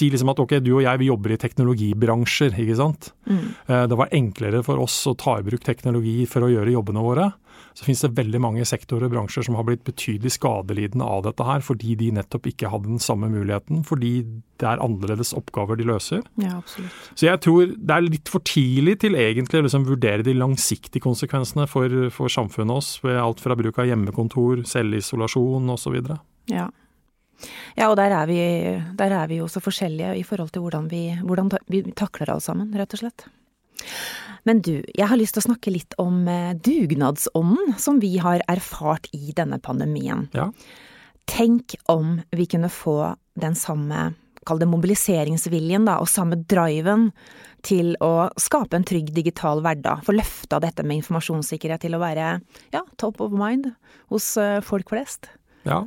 si 0.01 0.09
liksom 0.13 0.33
at 0.33 0.41
ok, 0.43 0.57
du 0.63 0.73
og 0.75 0.83
jeg 0.85 1.01
vi 1.01 1.11
jobber 1.11 1.35
i 1.35 1.39
teknologibransjer, 1.41 2.57
ikke 2.63 2.79
sant. 2.79 3.11
Mm. 3.29 3.45
Eh, 3.67 3.85
det 3.91 3.99
var 3.99 4.17
enklere 4.17 4.63
for 4.67 4.81
oss 4.83 4.97
å 5.09 5.15
ta 5.19 5.37
i 5.39 5.45
bruk 5.45 5.63
teknologi 5.67 6.25
for 6.29 6.45
å 6.45 6.51
gjøre 6.51 6.75
jobbene 6.75 7.05
våre 7.05 7.31
så 7.73 7.85
finnes 7.85 8.01
det 8.03 8.11
veldig 8.17 8.41
mange 8.43 8.65
sektorer 8.67 9.07
og 9.07 9.13
bransjer 9.13 9.45
som 9.47 9.55
har 9.57 9.65
blitt 9.67 9.83
betydelig 9.87 10.33
skadelidende 10.35 11.07
av 11.07 11.23
dette 11.27 11.45
her, 11.47 11.63
fordi 11.63 11.95
de 11.99 12.09
nettopp 12.17 12.49
ikke 12.51 12.71
hadde 12.71 12.91
den 12.91 13.03
samme 13.03 13.29
muligheten, 13.31 13.85
fordi 13.87 14.13
det 14.61 14.67
er 14.67 14.83
annerledes 14.83 15.31
oppgaver 15.37 15.79
de 15.79 15.87
løser. 15.89 16.25
Ja, 16.41 16.57
absolutt. 16.59 16.97
Så 17.15 17.29
jeg 17.29 17.41
tror 17.45 17.71
det 17.71 17.95
er 17.95 18.05
litt 18.05 18.31
for 18.31 18.43
tidlig 18.47 18.97
til 19.05 19.15
egentlig 19.19 19.61
å 19.61 19.65
liksom 19.67 19.87
vurdere 19.87 20.25
de 20.27 20.35
langsiktige 20.37 21.03
konsekvensene 21.03 21.67
for, 21.71 21.95
for 22.13 22.31
samfunnet 22.31 22.81
oss, 22.81 22.91
ved 23.05 23.19
alt 23.21 23.41
fra 23.43 23.57
bruk 23.57 23.79
av 23.81 23.89
hjemmekontor, 23.89 24.65
selvisolasjon 24.69 25.71
osv. 25.71 25.97
Ja. 26.51 26.69
Ja, 27.77 27.89
og 27.89 27.97
der 27.99 28.13
er, 28.13 28.29
vi, 28.29 28.39
der 28.97 29.15
er 29.17 29.29
vi 29.31 29.41
jo 29.41 29.49
så 29.51 29.61
forskjellige 29.63 30.15
i 30.19 30.25
forhold 30.27 30.53
til 30.53 30.65
hvordan 30.65 30.89
vi, 30.91 31.05
hvordan 31.21 31.51
vi 31.71 31.83
takler 31.97 32.33
alt 32.33 32.45
sammen, 32.45 32.73
rett 32.77 32.93
og 32.97 33.03
slett. 33.03 33.27
Men 34.47 34.61
du, 34.65 34.79
jeg 34.97 35.07
har 35.09 35.19
lyst 35.19 35.35
til 35.37 35.43
å 35.43 35.49
snakke 35.49 35.73
litt 35.73 35.95
om 36.01 36.23
eh, 36.29 36.53
dugnadsånden 36.57 37.75
som 37.81 38.01
vi 38.01 38.15
har 38.21 38.41
erfart 38.49 39.09
i 39.13 39.33
denne 39.37 39.61
pandemien. 39.61 40.27
Ja. 40.37 40.49
Tenk 41.29 41.77
om 41.91 42.19
vi 42.33 42.47
kunne 42.49 42.71
få 42.73 43.13
den 43.39 43.55
samme, 43.55 44.11
kall 44.47 44.61
det 44.61 44.69
mobiliseringsviljen, 44.71 45.85
da, 45.87 45.99
og 46.01 46.09
samme 46.09 46.39
driven 46.49 47.11
til 47.65 47.93
å 48.01 48.31
skape 48.41 48.79
en 48.79 48.87
trygg 48.87 49.11
digital 49.13 49.61
hverdag. 49.61 50.01
Få 50.07 50.17
løfta 50.17 50.59
dette 50.63 50.83
med 50.85 51.03
informasjonssikkerhet 51.03 51.85
til 51.85 51.95
å 51.95 52.01
være 52.01 52.33
ja, 52.73 52.81
top 53.01 53.21
of 53.21 53.35
mind 53.37 53.69
hos 54.11 54.33
eh, 54.41 54.57
folk 54.65 54.89
flest. 54.93 55.29
Ja, 55.69 55.83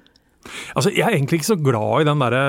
Altså, 0.75 0.93
Jeg 0.95 1.07
er 1.07 1.17
egentlig 1.17 1.41
ikke 1.41 1.53
så 1.53 1.59
glad 1.61 2.03
i 2.03 2.09
den 2.09 2.23
derre 2.23 2.45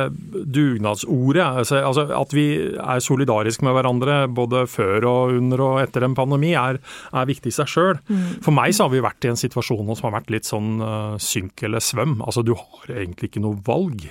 dugnadsordet. 0.58 1.44
Altså, 1.44 1.82
altså, 1.82 2.08
at 2.16 2.36
vi 2.36 2.48
er 2.76 3.04
solidariske 3.04 3.66
med 3.66 3.78
hverandre 3.78 4.18
både 4.28 4.66
før 4.72 5.08
og 5.10 5.38
under 5.40 5.64
og 5.66 5.80
etter 5.84 6.06
en 6.06 6.18
pandemi, 6.18 6.54
er, 6.60 6.82
er 7.14 7.30
viktig 7.30 7.54
i 7.54 7.58
seg 7.60 7.72
sjøl. 7.72 8.02
Mm. 8.10 8.28
For 8.46 8.56
meg 8.56 8.76
så 8.76 8.88
har 8.88 8.94
vi 8.94 9.06
vært 9.06 9.26
i 9.26 9.32
en 9.34 9.40
situasjon 9.40 9.96
som 9.96 10.10
har 10.10 10.20
vært 10.20 10.34
litt 10.34 10.50
sånn 10.50 10.78
uh, 10.84 11.16
synk 11.22 11.66
eller 11.68 11.84
svøm. 11.84 12.20
Altså, 12.26 12.46
du 12.46 12.56
har 12.58 12.96
egentlig 12.96 13.32
ikke 13.32 13.44
noe 13.44 13.60
valg. 13.66 14.08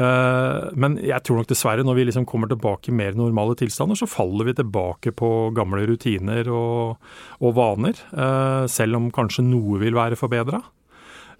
Uh, 0.00 0.70
men 0.78 0.96
jeg 1.02 1.20
tror 1.26 1.40
nok 1.40 1.50
dessverre 1.50 1.84
når 1.84 1.98
vi 1.98 2.04
liksom 2.08 2.26
kommer 2.28 2.50
tilbake 2.50 2.92
i 2.92 2.96
mer 2.96 3.16
normale 3.18 3.56
tilstander, 3.58 3.98
så 3.98 4.08
faller 4.08 4.48
vi 4.48 4.56
tilbake 4.60 5.12
på 5.16 5.30
gamle 5.56 5.84
rutiner 5.90 6.48
og, 6.54 7.00
og 7.42 7.56
vaner. 7.58 7.98
Uh, 8.14 8.66
selv 8.70 9.00
om 9.00 9.10
kanskje 9.14 9.46
noe 9.46 9.80
vil 9.82 9.98
være 9.98 10.18
forbedra. 10.20 10.62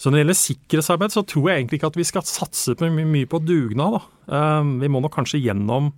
Så 0.00 0.09
når 0.09 0.16
det 0.16 0.23
gjelder 0.23 0.40
sikkerhetsarbeid, 0.40 1.12
så 1.12 1.23
tror 1.28 1.50
jeg 1.50 1.61
egentlig 1.61 1.80
ikke 1.80 1.90
at 1.92 1.99
vi 2.00 2.09
skal 2.09 2.25
satse 2.25 2.73
på 2.78 2.88
mye 2.88 3.28
på 3.28 3.42
dugnad. 3.45 4.00
Ehm, 4.33 4.78
vi 4.80 4.88
må 4.88 5.02
nok 5.04 5.12
kanskje 5.19 5.42
gjennom 5.45 5.90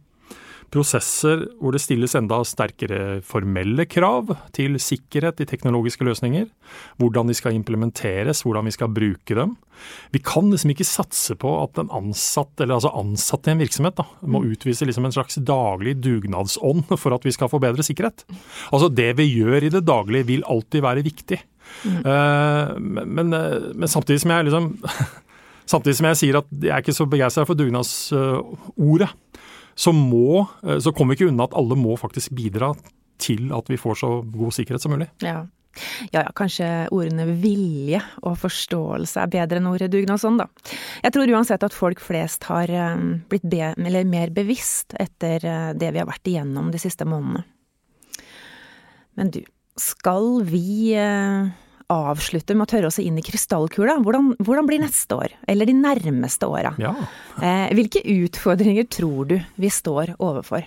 prosesser 0.72 1.44
hvor 1.60 1.74
det 1.74 1.82
stilles 1.84 2.14
enda 2.16 2.38
sterkere 2.48 3.20
formelle 3.26 3.84
krav 3.90 4.32
til 4.56 4.78
sikkerhet 4.80 5.42
i 5.44 5.46
teknologiske 5.48 6.06
løsninger. 6.08 6.48
Hvordan 6.98 7.28
de 7.28 7.36
skal 7.36 7.54
implementeres, 7.54 8.42
hvordan 8.46 8.66
vi 8.66 8.74
skal 8.74 8.90
bruke 8.90 9.36
dem. 9.36 9.54
Vi 10.14 10.22
kan 10.24 10.48
liksom 10.50 10.72
ikke 10.72 10.88
satse 10.88 11.36
på 11.38 11.52
at 11.60 11.78
en 11.78 11.92
ansatt, 11.92 12.54
eller 12.58 12.78
altså 12.78 12.94
ansatte 12.98 13.50
i 13.50 13.54
en 13.54 13.62
virksomhet 13.62 13.98
da, 14.00 14.06
må 14.24 14.42
mm. 14.42 14.50
utvise 14.54 14.88
liksom 14.88 15.06
en 15.06 15.14
slags 15.14 15.38
daglig 15.46 15.98
dugnadsånd 16.00 16.90
for 16.96 17.14
at 17.14 17.26
vi 17.26 17.36
skal 17.36 17.52
få 17.52 17.60
bedre 17.62 17.84
sikkerhet. 17.86 18.26
Altså 18.72 18.90
Det 18.90 19.12
vi 19.20 19.28
gjør 19.30 19.68
i 19.68 19.72
det 19.74 19.84
daglige 19.86 20.30
vil 20.32 20.46
alltid 20.48 20.86
være 20.86 21.06
viktig. 21.06 21.42
Mm. 21.84 21.98
Uh, 22.06 22.78
men, 22.78 23.32
uh, 23.34 23.72
men, 23.74 23.88
samtidig 23.88 24.22
som 24.22 24.30
jeg 24.30 24.48
liksom 24.48 24.68
Samtidig 25.72 25.96
som 25.98 26.06
jeg 26.10 26.18
sier 26.20 26.36
at 26.42 26.50
jeg 26.52 26.74
er 26.74 26.82
ikke 26.82 26.94
så 26.94 27.06
begeistra 27.08 27.44
for 27.46 27.56
dugnadsordet, 27.56 29.08
så, 29.78 29.92
må, 29.94 30.42
uh, 30.66 30.78
så 30.82 30.92
kommer 30.92 31.14
vi 31.14 31.20
ikke 31.22 31.30
unna 31.30 31.46
at 31.46 31.56
alle 31.56 31.78
må 31.78 31.94
faktisk 31.96 32.34
bidra 32.36 32.72
til 33.22 33.52
at 33.54 33.70
vi 33.70 33.78
får 33.80 34.00
så 34.02 34.10
god 34.26 34.56
sikkerhet 34.58 34.84
som 34.84 34.94
mulig. 34.96 35.08
Ja. 35.24 35.44
Ja, 36.10 36.26
ja, 36.26 36.32
kanskje 36.36 36.66
ordene 36.92 37.24
vilje 37.40 38.02
og 38.20 38.34
forståelse 38.42 39.22
er 39.22 39.30
bedre 39.32 39.56
enn 39.56 39.70
ordet 39.70 39.88
dugnadsånd, 39.94 40.42
da. 40.42 40.74
Jeg 41.00 41.14
tror 41.14 41.32
uansett 41.32 41.64
at 41.64 41.72
folk 41.72 42.02
flest 42.04 42.44
har 42.50 42.68
blitt 43.30 43.46
be 43.48 43.70
mer 44.04 44.34
bevisst 44.36 44.92
etter 45.00 45.72
det 45.72 45.94
vi 45.94 46.02
har 46.02 46.10
vært 46.10 46.28
igjennom 46.28 46.68
de 46.74 46.82
siste 46.82 47.08
månedene. 47.08 47.46
Men 49.16 49.32
du, 49.32 49.40
skal 49.80 50.42
vi 50.44 50.92
eh, 50.98 51.48
avslutte 51.92 52.56
med 52.56 52.66
å 52.66 52.70
tørre 52.72 52.90
oss 52.90 53.00
inn 53.02 53.18
i 53.20 53.24
krystallkula? 53.24 53.98
Hvordan, 54.04 54.32
hvordan, 54.42 54.68
blir 54.68 54.82
neste 54.82 55.16
år, 55.16 55.34
eller 55.48 55.68
de 55.68 55.76
nærmeste 55.76 56.48
åra? 56.48 56.74
Ja. 56.82 56.94
Eh, 57.40 57.72
hvilke 57.76 58.04
utfordringer 58.04 58.88
tror 58.92 59.32
du 59.32 59.36
vi 59.56 59.72
står 59.72 60.16
overfor? 60.18 60.66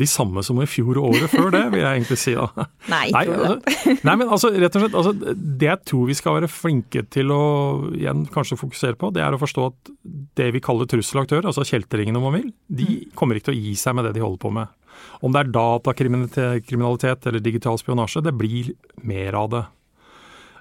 De 0.00 0.08
samme 0.08 0.42
som 0.46 0.58
i 0.62 0.68
fjor 0.70 0.98
og 1.00 1.12
året 1.12 1.32
før 1.32 1.50
det, 1.54 1.62
vil 1.74 1.82
jeg 1.82 2.00
egentlig 2.00 2.18
si. 2.20 2.34
da. 2.36 2.66
Nei, 2.94 3.06
nei, 3.14 3.24
altså, 3.28 3.76
nei 4.08 4.16
men 4.16 4.32
altså, 4.32 4.50
rett 4.54 4.78
og 4.78 4.84
slett, 4.84 4.98
altså, 5.02 5.34
Det 5.36 5.68
jeg 5.68 5.82
tror 5.92 6.08
vi 6.08 6.16
skal 6.18 6.38
være 6.38 6.50
flinke 6.50 7.04
til 7.12 7.34
å 7.34 7.42
igjen 7.94 8.24
kanskje 8.32 8.58
fokusere 8.60 8.98
på, 9.00 9.12
det 9.14 9.24
er 9.24 9.36
å 9.36 9.40
forstå 9.40 9.66
at 9.70 9.94
det 10.40 10.50
vi 10.56 10.62
kaller 10.64 10.88
trusselaktører, 10.90 11.48
altså 11.50 11.66
kjeltringene 11.68 12.20
om 12.20 12.28
man 12.30 12.38
vil, 12.38 12.52
de 12.66 12.88
mm. 12.88 13.10
kommer 13.18 13.38
ikke 13.38 13.50
til 13.50 13.58
å 13.58 13.60
gi 13.60 13.74
seg 13.78 13.96
med 13.98 14.08
det 14.08 14.16
de 14.16 14.24
holder 14.24 14.42
på 14.42 14.54
med. 14.56 14.76
Om 15.24 15.34
det 15.34 15.42
er 15.42 15.52
datakriminalitet 15.54 17.28
eller 17.28 17.44
digital 17.44 17.78
spionasje, 17.80 18.24
det 18.24 18.36
blir 18.36 18.72
mer 19.06 19.36
av 19.38 19.52
det. 19.52 19.66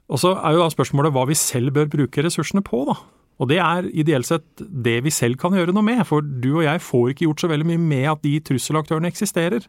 Og 0.09 0.21
Så 0.21 0.33
er 0.33 0.55
jo 0.55 0.63
da 0.63 0.73
spørsmålet 0.73 1.13
hva 1.13 1.27
vi 1.29 1.37
selv 1.37 1.75
bør 1.75 1.89
bruke 1.91 2.25
ressursene 2.25 2.63
på. 2.65 2.81
da. 2.89 2.97
Og 3.39 3.47
Det 3.47 3.59
er 3.63 3.87
ideelt 3.95 4.27
sett 4.27 4.43
det 4.59 4.97
vi 5.05 5.13
selv 5.15 5.39
kan 5.39 5.55
gjøre 5.55 5.71
noe 5.71 5.85
med, 5.85 6.03
for 6.07 6.21
du 6.21 6.57
og 6.57 6.65
jeg 6.65 6.83
får 6.83 7.13
ikke 7.13 7.27
gjort 7.27 7.43
så 7.45 7.51
veldig 7.51 7.69
mye 7.71 7.81
med 7.81 8.07
at 8.11 8.23
de 8.25 8.33
trusselaktørene 8.43 9.07
eksisterer. 9.07 9.63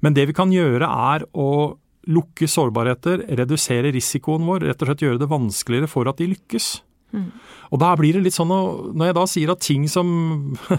Men 0.00 0.16
det 0.16 0.30
vi 0.30 0.36
kan 0.36 0.52
gjøre 0.52 0.88
er 0.88 1.26
å 1.36 1.76
lukke 2.08 2.48
sårbarheter, 2.50 3.26
redusere 3.38 3.92
risikoen 3.94 4.48
vår, 4.48 4.64
rett 4.66 4.80
og 4.82 4.90
slett 4.90 5.04
gjøre 5.04 5.20
det 5.22 5.30
vanskeligere 5.30 5.90
for 5.90 6.08
at 6.10 6.18
de 6.18 6.32
lykkes. 6.32 6.72
Mm. 7.12 7.28
Og 7.72 7.80
da 7.80 7.92
blir 7.96 8.16
det 8.16 8.22
litt 8.26 8.36
sånn, 8.36 8.52
Når 8.52 9.08
jeg 9.08 9.16
da 9.16 9.24
sier 9.28 9.52
at 9.52 9.62
ting 9.64 9.86
som, 9.88 10.08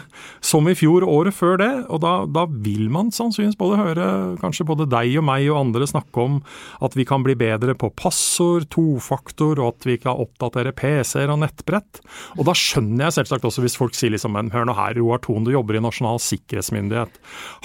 som 0.54 0.68
i 0.70 0.76
fjor 0.78 1.06
året 1.10 1.34
før 1.36 1.58
det, 1.62 1.72
og 1.90 2.04
da, 2.06 2.14
da, 2.30 2.46
vil 2.64 2.86
man 2.94 3.10
sannsynligvis 3.14 3.58
både 3.60 3.80
høre 3.80 4.08
kanskje 4.42 4.68
både 4.70 4.88
deg 4.92 5.18
og 5.20 5.26
meg 5.26 5.48
og 5.50 5.60
andre 5.60 5.88
snakke 5.90 6.22
om 6.22 6.40
at 6.86 6.96
vi 6.98 7.06
kan 7.08 7.26
bli 7.26 7.36
bedre 7.40 7.74
på 7.80 7.90
passord, 7.98 8.68
tofaktor, 8.74 9.58
og 9.58 9.74
at 9.74 9.88
vi 9.90 9.98
kan 10.02 10.22
oppdatere 10.22 10.76
PC-er 10.78 11.34
og 11.34 11.42
nettbrett. 11.42 12.04
Og 12.38 12.46
da 12.48 12.56
skjønner 12.58 13.08
jeg 13.08 13.18
selvsagt 13.18 13.48
også 13.50 13.66
hvis 13.66 13.78
folk 13.80 13.98
sier 13.98 14.14
liksom 14.14 14.34
men 14.34 14.50
hør 14.54 14.66
nå 14.66 14.74
her, 14.78 14.96
Roar 14.98 15.22
Thon, 15.22 15.46
du 15.46 15.52
jobber 15.54 15.78
i 15.78 15.84
Nasjonal 15.84 16.22
sikkerhetsmyndighet. 16.24 17.18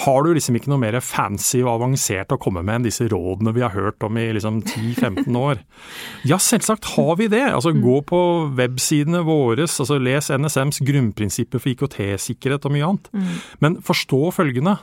Har 0.04 0.24
du 0.24 0.32
liksom 0.36 0.56
ikke 0.58 0.72
noe 0.72 0.82
mer 0.82 0.98
fancy 1.04 1.62
og 1.62 1.74
avansert 1.78 2.32
å 2.34 2.40
komme 2.40 2.64
med 2.64 2.80
enn 2.80 2.88
disse 2.88 3.06
rådene 3.08 3.54
vi 3.56 3.64
har 3.64 3.72
hørt 3.76 4.04
om 4.04 4.18
i 4.20 4.26
liksom 4.36 4.60
10-15 4.64 5.38
år? 5.38 5.62
Ja, 6.28 6.40
selvsagt 6.42 6.92
har 6.96 7.16
vi 7.20 7.30
det. 7.32 7.44
Altså 7.48 7.72
gå 7.76 8.00
på 8.08 8.20
websidene 8.58 9.22
våre, 9.26 9.66
altså 9.66 9.98
les 10.02 10.30
NSMs 10.34 10.82
grunnprinsipper 10.86 11.62
for 11.62 11.72
IKT-sikkerhet 11.72 12.66
og 12.68 12.74
mye 12.74 12.90
annet. 12.90 13.08
Mm. 13.12 13.30
Men 13.64 13.78
forstå 13.84 14.20
følgende. 14.36 14.78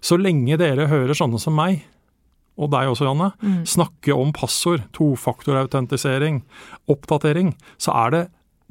Så 0.00 0.16
lenge 0.20 0.56
dere 0.60 0.88
hører 0.90 1.16
sånne 1.16 1.40
som 1.42 1.56
meg, 1.56 1.84
og 2.60 2.72
deg 2.72 2.90
også, 2.90 3.06
Janne, 3.08 3.30
mm. 3.40 3.62
snakke 3.68 4.16
om 4.16 4.34
passord, 4.36 4.84
tofaktorautentisering, 4.96 6.42
oppdatering, 6.92 7.54
så 7.80 7.94
er 8.02 8.14
det 8.14 8.22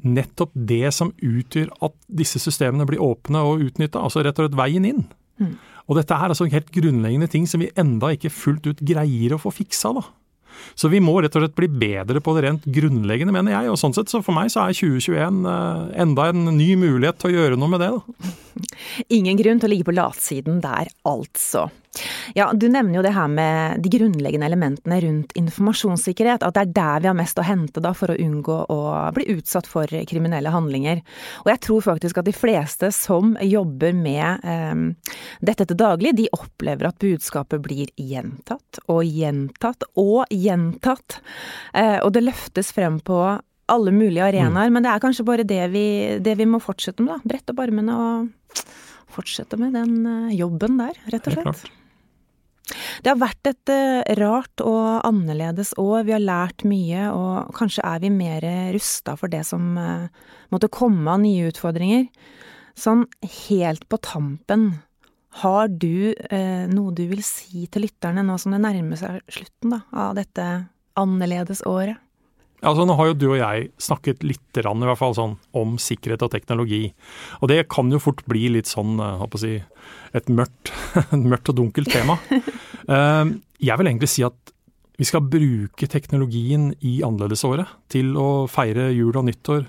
nettopp 0.06 0.52
det 0.54 0.92
som 0.96 1.12
utgjør 1.16 1.72
at 1.84 1.96
disse 2.20 2.40
systemene 2.42 2.86
blir 2.88 3.02
åpne 3.04 3.42
og 3.46 3.64
utnytta. 3.66 4.00
Altså 4.00 4.24
rett 4.24 4.38
og 4.38 4.46
slett 4.46 4.58
veien 4.58 4.86
inn. 4.88 5.02
Mm. 5.40 5.56
Og 5.90 5.98
dette 5.98 6.14
er 6.14 6.30
altså 6.30 6.46
helt 6.50 6.70
grunnleggende 6.72 7.28
ting 7.30 7.48
som 7.50 7.62
vi 7.62 7.72
enda 7.78 8.12
ikke 8.14 8.32
fullt 8.32 8.70
ut 8.70 8.82
greier 8.86 9.34
å 9.34 9.40
få 9.42 9.52
fiksa. 9.54 9.92
da. 9.96 10.04
Så 10.78 10.90
vi 10.92 11.00
må 11.02 11.16
rett 11.20 11.34
og 11.36 11.44
slett 11.44 11.56
bli 11.58 11.68
bedre 11.68 12.22
på 12.24 12.34
det 12.36 12.44
rent 12.46 12.68
grunnleggende, 12.68 13.34
mener 13.34 13.56
jeg. 13.56 13.72
Og 13.72 13.78
sånn 13.80 13.96
sett, 13.96 14.12
så 14.12 14.22
for 14.24 14.36
meg 14.36 14.52
så 14.52 14.64
er 14.64 14.76
2021 14.76 15.42
eh, 15.50 15.82
enda 16.04 16.30
en 16.30 16.48
ny 16.56 16.70
mulighet 16.80 17.20
til 17.20 17.30
å 17.30 17.36
gjøre 17.36 17.60
noe 17.60 17.74
med 17.74 17.84
det. 17.84 17.90
Da. 17.96 18.34
Ingen 19.18 19.40
grunn 19.40 19.60
til 19.62 19.70
å 19.70 19.72
ligge 19.74 19.88
på 19.90 19.96
latsiden 19.96 20.62
der, 20.64 20.90
altså. 21.08 21.68
Ja, 22.34 22.52
Du 22.52 22.68
nevner 22.68 23.00
jo 23.00 23.02
det 23.02 23.14
her 23.14 23.28
med 23.28 23.82
de 23.82 23.90
grunnleggende 23.90 24.46
elementene 24.46 25.00
rundt 25.02 25.34
informasjonssikkerhet. 25.38 26.44
At 26.46 26.54
det 26.54 26.62
er 26.62 26.74
der 26.76 27.02
vi 27.02 27.10
har 27.10 27.18
mest 27.18 27.40
å 27.40 27.46
hente 27.46 27.82
da 27.82 27.92
for 27.96 28.12
å 28.12 28.18
unngå 28.18 28.58
å 28.70 28.78
bli 29.16 29.26
utsatt 29.34 29.66
for 29.70 29.90
kriminelle 30.10 30.52
handlinger. 30.54 31.02
Og 31.44 31.52
jeg 31.52 31.62
tror 31.66 31.84
faktisk 31.88 32.20
at 32.20 32.28
de 32.28 32.36
fleste 32.36 32.92
som 32.94 33.34
jobber 33.42 33.96
med 33.96 34.46
eh, 34.46 35.14
dette 35.42 35.66
til 35.66 35.80
daglig, 35.80 36.14
de 36.18 36.30
opplever 36.36 36.90
at 36.90 37.00
budskapet 37.02 37.62
blir 37.64 37.90
gjentatt 37.98 38.82
og 38.86 39.02
gjentatt 39.04 39.88
og 39.98 40.30
gjentatt. 40.30 41.20
Eh, 41.74 41.98
og 42.04 42.14
det 42.14 42.26
løftes 42.26 42.74
frem 42.76 43.00
på 43.02 43.20
alle 43.70 43.92
mulige 43.94 44.24
arenaer, 44.26 44.66
mm. 44.66 44.74
men 44.74 44.82
det 44.82 44.90
er 44.90 45.02
kanskje 45.02 45.26
bare 45.26 45.46
det 45.46 45.62
vi, 45.70 45.84
det 46.22 46.34
vi 46.40 46.46
må 46.50 46.58
fortsette 46.62 47.04
med, 47.04 47.14
da. 47.14 47.30
Brette 47.34 47.54
opp 47.54 47.62
armene 47.62 47.94
og 47.94 48.64
fortsette 49.14 49.58
med 49.60 49.76
den 49.78 50.00
eh, 50.06 50.38
jobben 50.38 50.78
der, 50.80 50.98
rett 51.14 51.30
og 51.30 51.38
slett. 51.38 51.68
Det 53.02 53.10
har 53.12 53.20
vært 53.20 53.50
et 53.50 53.72
eh, 53.72 54.12
rart 54.20 54.62
og 54.64 55.00
annerledes 55.06 55.72
år. 55.80 56.04
Vi 56.08 56.14
har 56.14 56.22
lært 56.22 56.64
mye, 56.68 57.08
og 57.14 57.54
kanskje 57.56 57.86
er 57.86 58.02
vi 58.04 58.12
mer 58.14 58.46
rusta 58.74 59.16
for 59.20 59.32
det 59.32 59.42
som 59.48 59.72
eh, 59.80 60.28
måtte 60.54 60.72
komme 60.72 61.10
av 61.10 61.22
nye 61.22 61.50
utfordringer. 61.50 62.06
Sånn 62.78 63.06
helt 63.48 63.88
på 63.90 63.98
tampen, 64.04 64.70
har 65.42 65.68
du 65.70 66.10
eh, 66.30 66.66
noe 66.70 66.94
du 66.96 67.04
vil 67.10 67.22
si 67.22 67.66
til 67.70 67.86
lytterne 67.86 68.24
nå 68.26 68.34
som 68.40 68.54
det 68.54 68.62
nærmer 68.64 68.98
seg 68.98 69.20
slutten 69.30 69.76
da, 69.76 69.84
av 69.94 70.16
dette 70.18 70.46
annerledes 70.98 71.62
året? 71.70 72.00
Altså, 72.60 72.84
nå 72.84 72.96
har 72.98 73.10
jo 73.10 73.16
du 73.16 73.26
og 73.30 73.38
jeg 73.40 73.70
snakket 73.80 74.24
litt 74.26 74.60
i 74.60 74.64
hvert 74.64 75.00
fall 75.00 75.14
sånn, 75.16 75.36
om 75.56 75.78
sikkerhet 75.80 76.24
og 76.26 76.32
teknologi. 76.34 76.90
Og 77.40 77.48
det 77.52 77.62
kan 77.72 77.88
jo 77.92 78.00
fort 78.02 78.20
bli 78.28 78.50
litt 78.52 78.68
sånn, 78.68 78.98
eh, 79.00 79.24
si, 79.40 79.54
et 80.12 80.28
mørkt, 80.28 80.72
mørkt, 81.32 81.52
og 81.52 81.60
dunkelt 81.62 81.92
tema. 81.92 82.20
Eh, 82.90 83.26
jeg 83.62 83.78
vil 83.78 83.86
egentlig 83.86 84.08
si 84.10 84.22
at 84.26 84.50
vi 84.98 85.06
skal 85.06 85.22
bruke 85.30 85.86
teknologien 85.86 86.70
i 86.82 86.96
annerledesåret 87.06 87.68
til 87.92 88.16
å 88.18 88.48
feire 88.50 88.88
jul 88.90 89.14
og 89.14 89.28
nyttår 89.28 89.62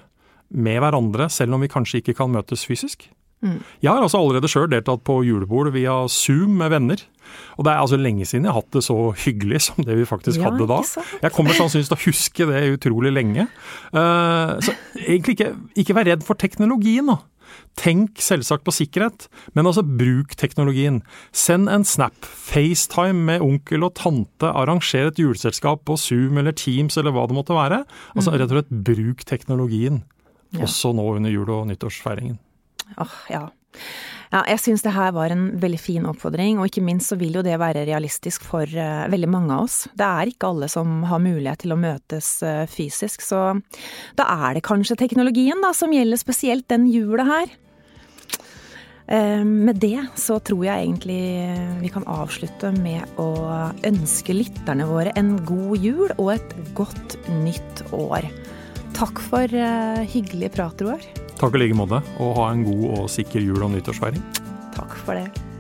med 0.58 0.80
hverandre, 0.82 1.28
selv 1.30 1.54
om 1.54 1.62
vi 1.62 1.70
kanskje 1.70 2.00
ikke 2.00 2.16
kan 2.18 2.32
møtes 2.34 2.64
fysisk. 2.66 3.06
Mm. 3.42 3.58
Jeg 3.82 3.90
har 3.90 4.04
altså 4.06 4.22
allerede 4.22 4.50
sjøl 4.52 4.70
deltatt 4.70 5.02
på 5.08 5.22
julebord 5.26 5.72
via 5.74 6.04
Zoom 6.12 6.60
med 6.62 6.74
venner. 6.74 7.02
Og 7.58 7.66
det 7.66 7.74
er 7.74 7.82
altså 7.82 8.00
lenge 8.00 8.28
siden 8.28 8.46
jeg 8.46 8.54
har 8.54 8.62
hatt 8.62 8.76
det 8.76 8.84
så 8.86 8.98
hyggelig 9.24 9.64
som 9.68 9.82
det 9.88 9.98
vi 9.98 10.08
faktisk 10.08 10.42
ja, 10.42 10.50
hadde 10.50 10.68
da. 10.70 10.82
Jeg 11.24 11.34
kommer 11.36 11.56
sannsynligvis 11.58 11.92
til 11.92 11.98
å 11.98 12.06
huske 12.06 12.48
det 12.50 12.62
utrolig 12.76 13.14
lenge. 13.16 13.48
Uh, 13.96 14.58
så 14.64 14.76
egentlig 15.00 15.38
ikke, 15.38 15.52
ikke 15.84 15.98
vær 15.98 16.10
redd 16.12 16.26
for 16.28 16.40
teknologien 16.42 17.12
da. 17.12 17.22
Tenk 17.80 18.20
selvsagt 18.24 18.64
på 18.68 18.74
sikkerhet, 18.76 19.26
men 19.56 19.68
altså 19.68 19.84
bruk 19.84 20.36
teknologien. 20.40 21.02
Send 21.36 21.72
en 21.72 21.86
snap, 21.88 22.16
FaceTime 22.24 23.26
med 23.28 23.44
onkel 23.44 23.88
og 23.88 23.96
tante, 24.00 24.48
arranger 24.48 25.10
et 25.10 25.20
juleselskap 25.20 25.84
på 25.88 25.98
Zoom 26.00 26.40
eller 26.40 26.56
Teams 26.56 27.00
eller 27.00 27.16
hva 27.16 27.26
det 27.28 27.38
måtte 27.38 27.58
være. 27.58 27.84
Altså 28.16 28.32
mm. 28.32 28.38
rett 28.38 28.54
og 28.54 28.60
slett 28.60 28.78
bruk 28.92 29.26
teknologien, 29.28 30.04
også 30.60 30.94
nå 30.96 31.10
under 31.18 31.34
jul- 31.34 31.52
og 31.52 31.68
nyttårsfeiringen. 31.72 32.40
Åh, 32.98 33.18
ja. 33.32 33.46
Ja, 34.32 34.46
jeg 34.48 34.62
syns 34.64 34.84
det 34.86 34.94
her 34.96 35.12
var 35.12 35.34
en 35.34 35.50
veldig 35.60 35.80
fin 35.82 36.06
oppfordring, 36.08 36.60
og 36.60 36.70
ikke 36.70 36.84
minst 36.88 37.12
så 37.12 37.18
vil 37.20 37.36
jo 37.36 37.44
det 37.44 37.58
være 37.60 37.84
realistisk 37.88 38.46
for 38.48 38.64
uh, 38.64 39.10
veldig 39.12 39.28
mange 39.32 39.58
av 39.58 39.66
oss. 39.66 39.82
Det 39.92 40.08
er 40.08 40.32
ikke 40.32 40.54
alle 40.54 40.70
som 40.72 41.02
har 41.10 41.20
mulighet 41.20 41.66
til 41.66 41.76
å 41.76 41.80
møtes 41.80 42.38
uh, 42.48 42.64
fysisk, 42.72 43.26
så 43.26 43.42
da 44.16 44.30
er 44.48 44.56
det 44.56 44.64
kanskje 44.64 44.96
teknologien 45.02 45.60
da 45.64 45.74
som 45.76 45.92
gjelder 45.92 46.22
spesielt 46.22 46.70
den 46.72 46.88
jula 46.88 47.28
her. 47.28 47.52
Uh, 49.12 49.44
med 49.44 49.82
det 49.84 50.00
så 50.16 50.38
tror 50.40 50.64
jeg 50.70 50.86
egentlig 50.86 51.20
vi 51.82 51.92
kan 51.92 52.08
avslutte 52.08 52.72
med 52.78 53.20
å 53.20 53.34
ønske 53.90 54.38
lytterne 54.38 54.88
våre 54.88 55.12
en 55.20 55.34
god 55.44 55.76
jul 55.84 56.08
og 56.16 56.38
et 56.38 56.56
godt 56.78 57.20
nytt 57.44 57.84
år. 57.92 58.32
Takk 58.96 59.20
for 59.28 59.60
hyggelig 60.14 60.54
prat, 60.56 60.88
Roar. 60.88 61.04
Takk 61.42 61.56
i 61.58 61.64
like 61.64 61.74
måte, 61.78 61.98
og 62.22 62.36
ha 62.38 62.52
en 62.54 62.62
god 62.68 62.84
og 63.00 63.08
sikker 63.10 63.42
jul- 63.42 63.64
og 63.66 63.72
nyttårsfeiring. 63.74 64.22
Takk 64.76 64.94
for 65.02 65.18
det. 65.18 65.51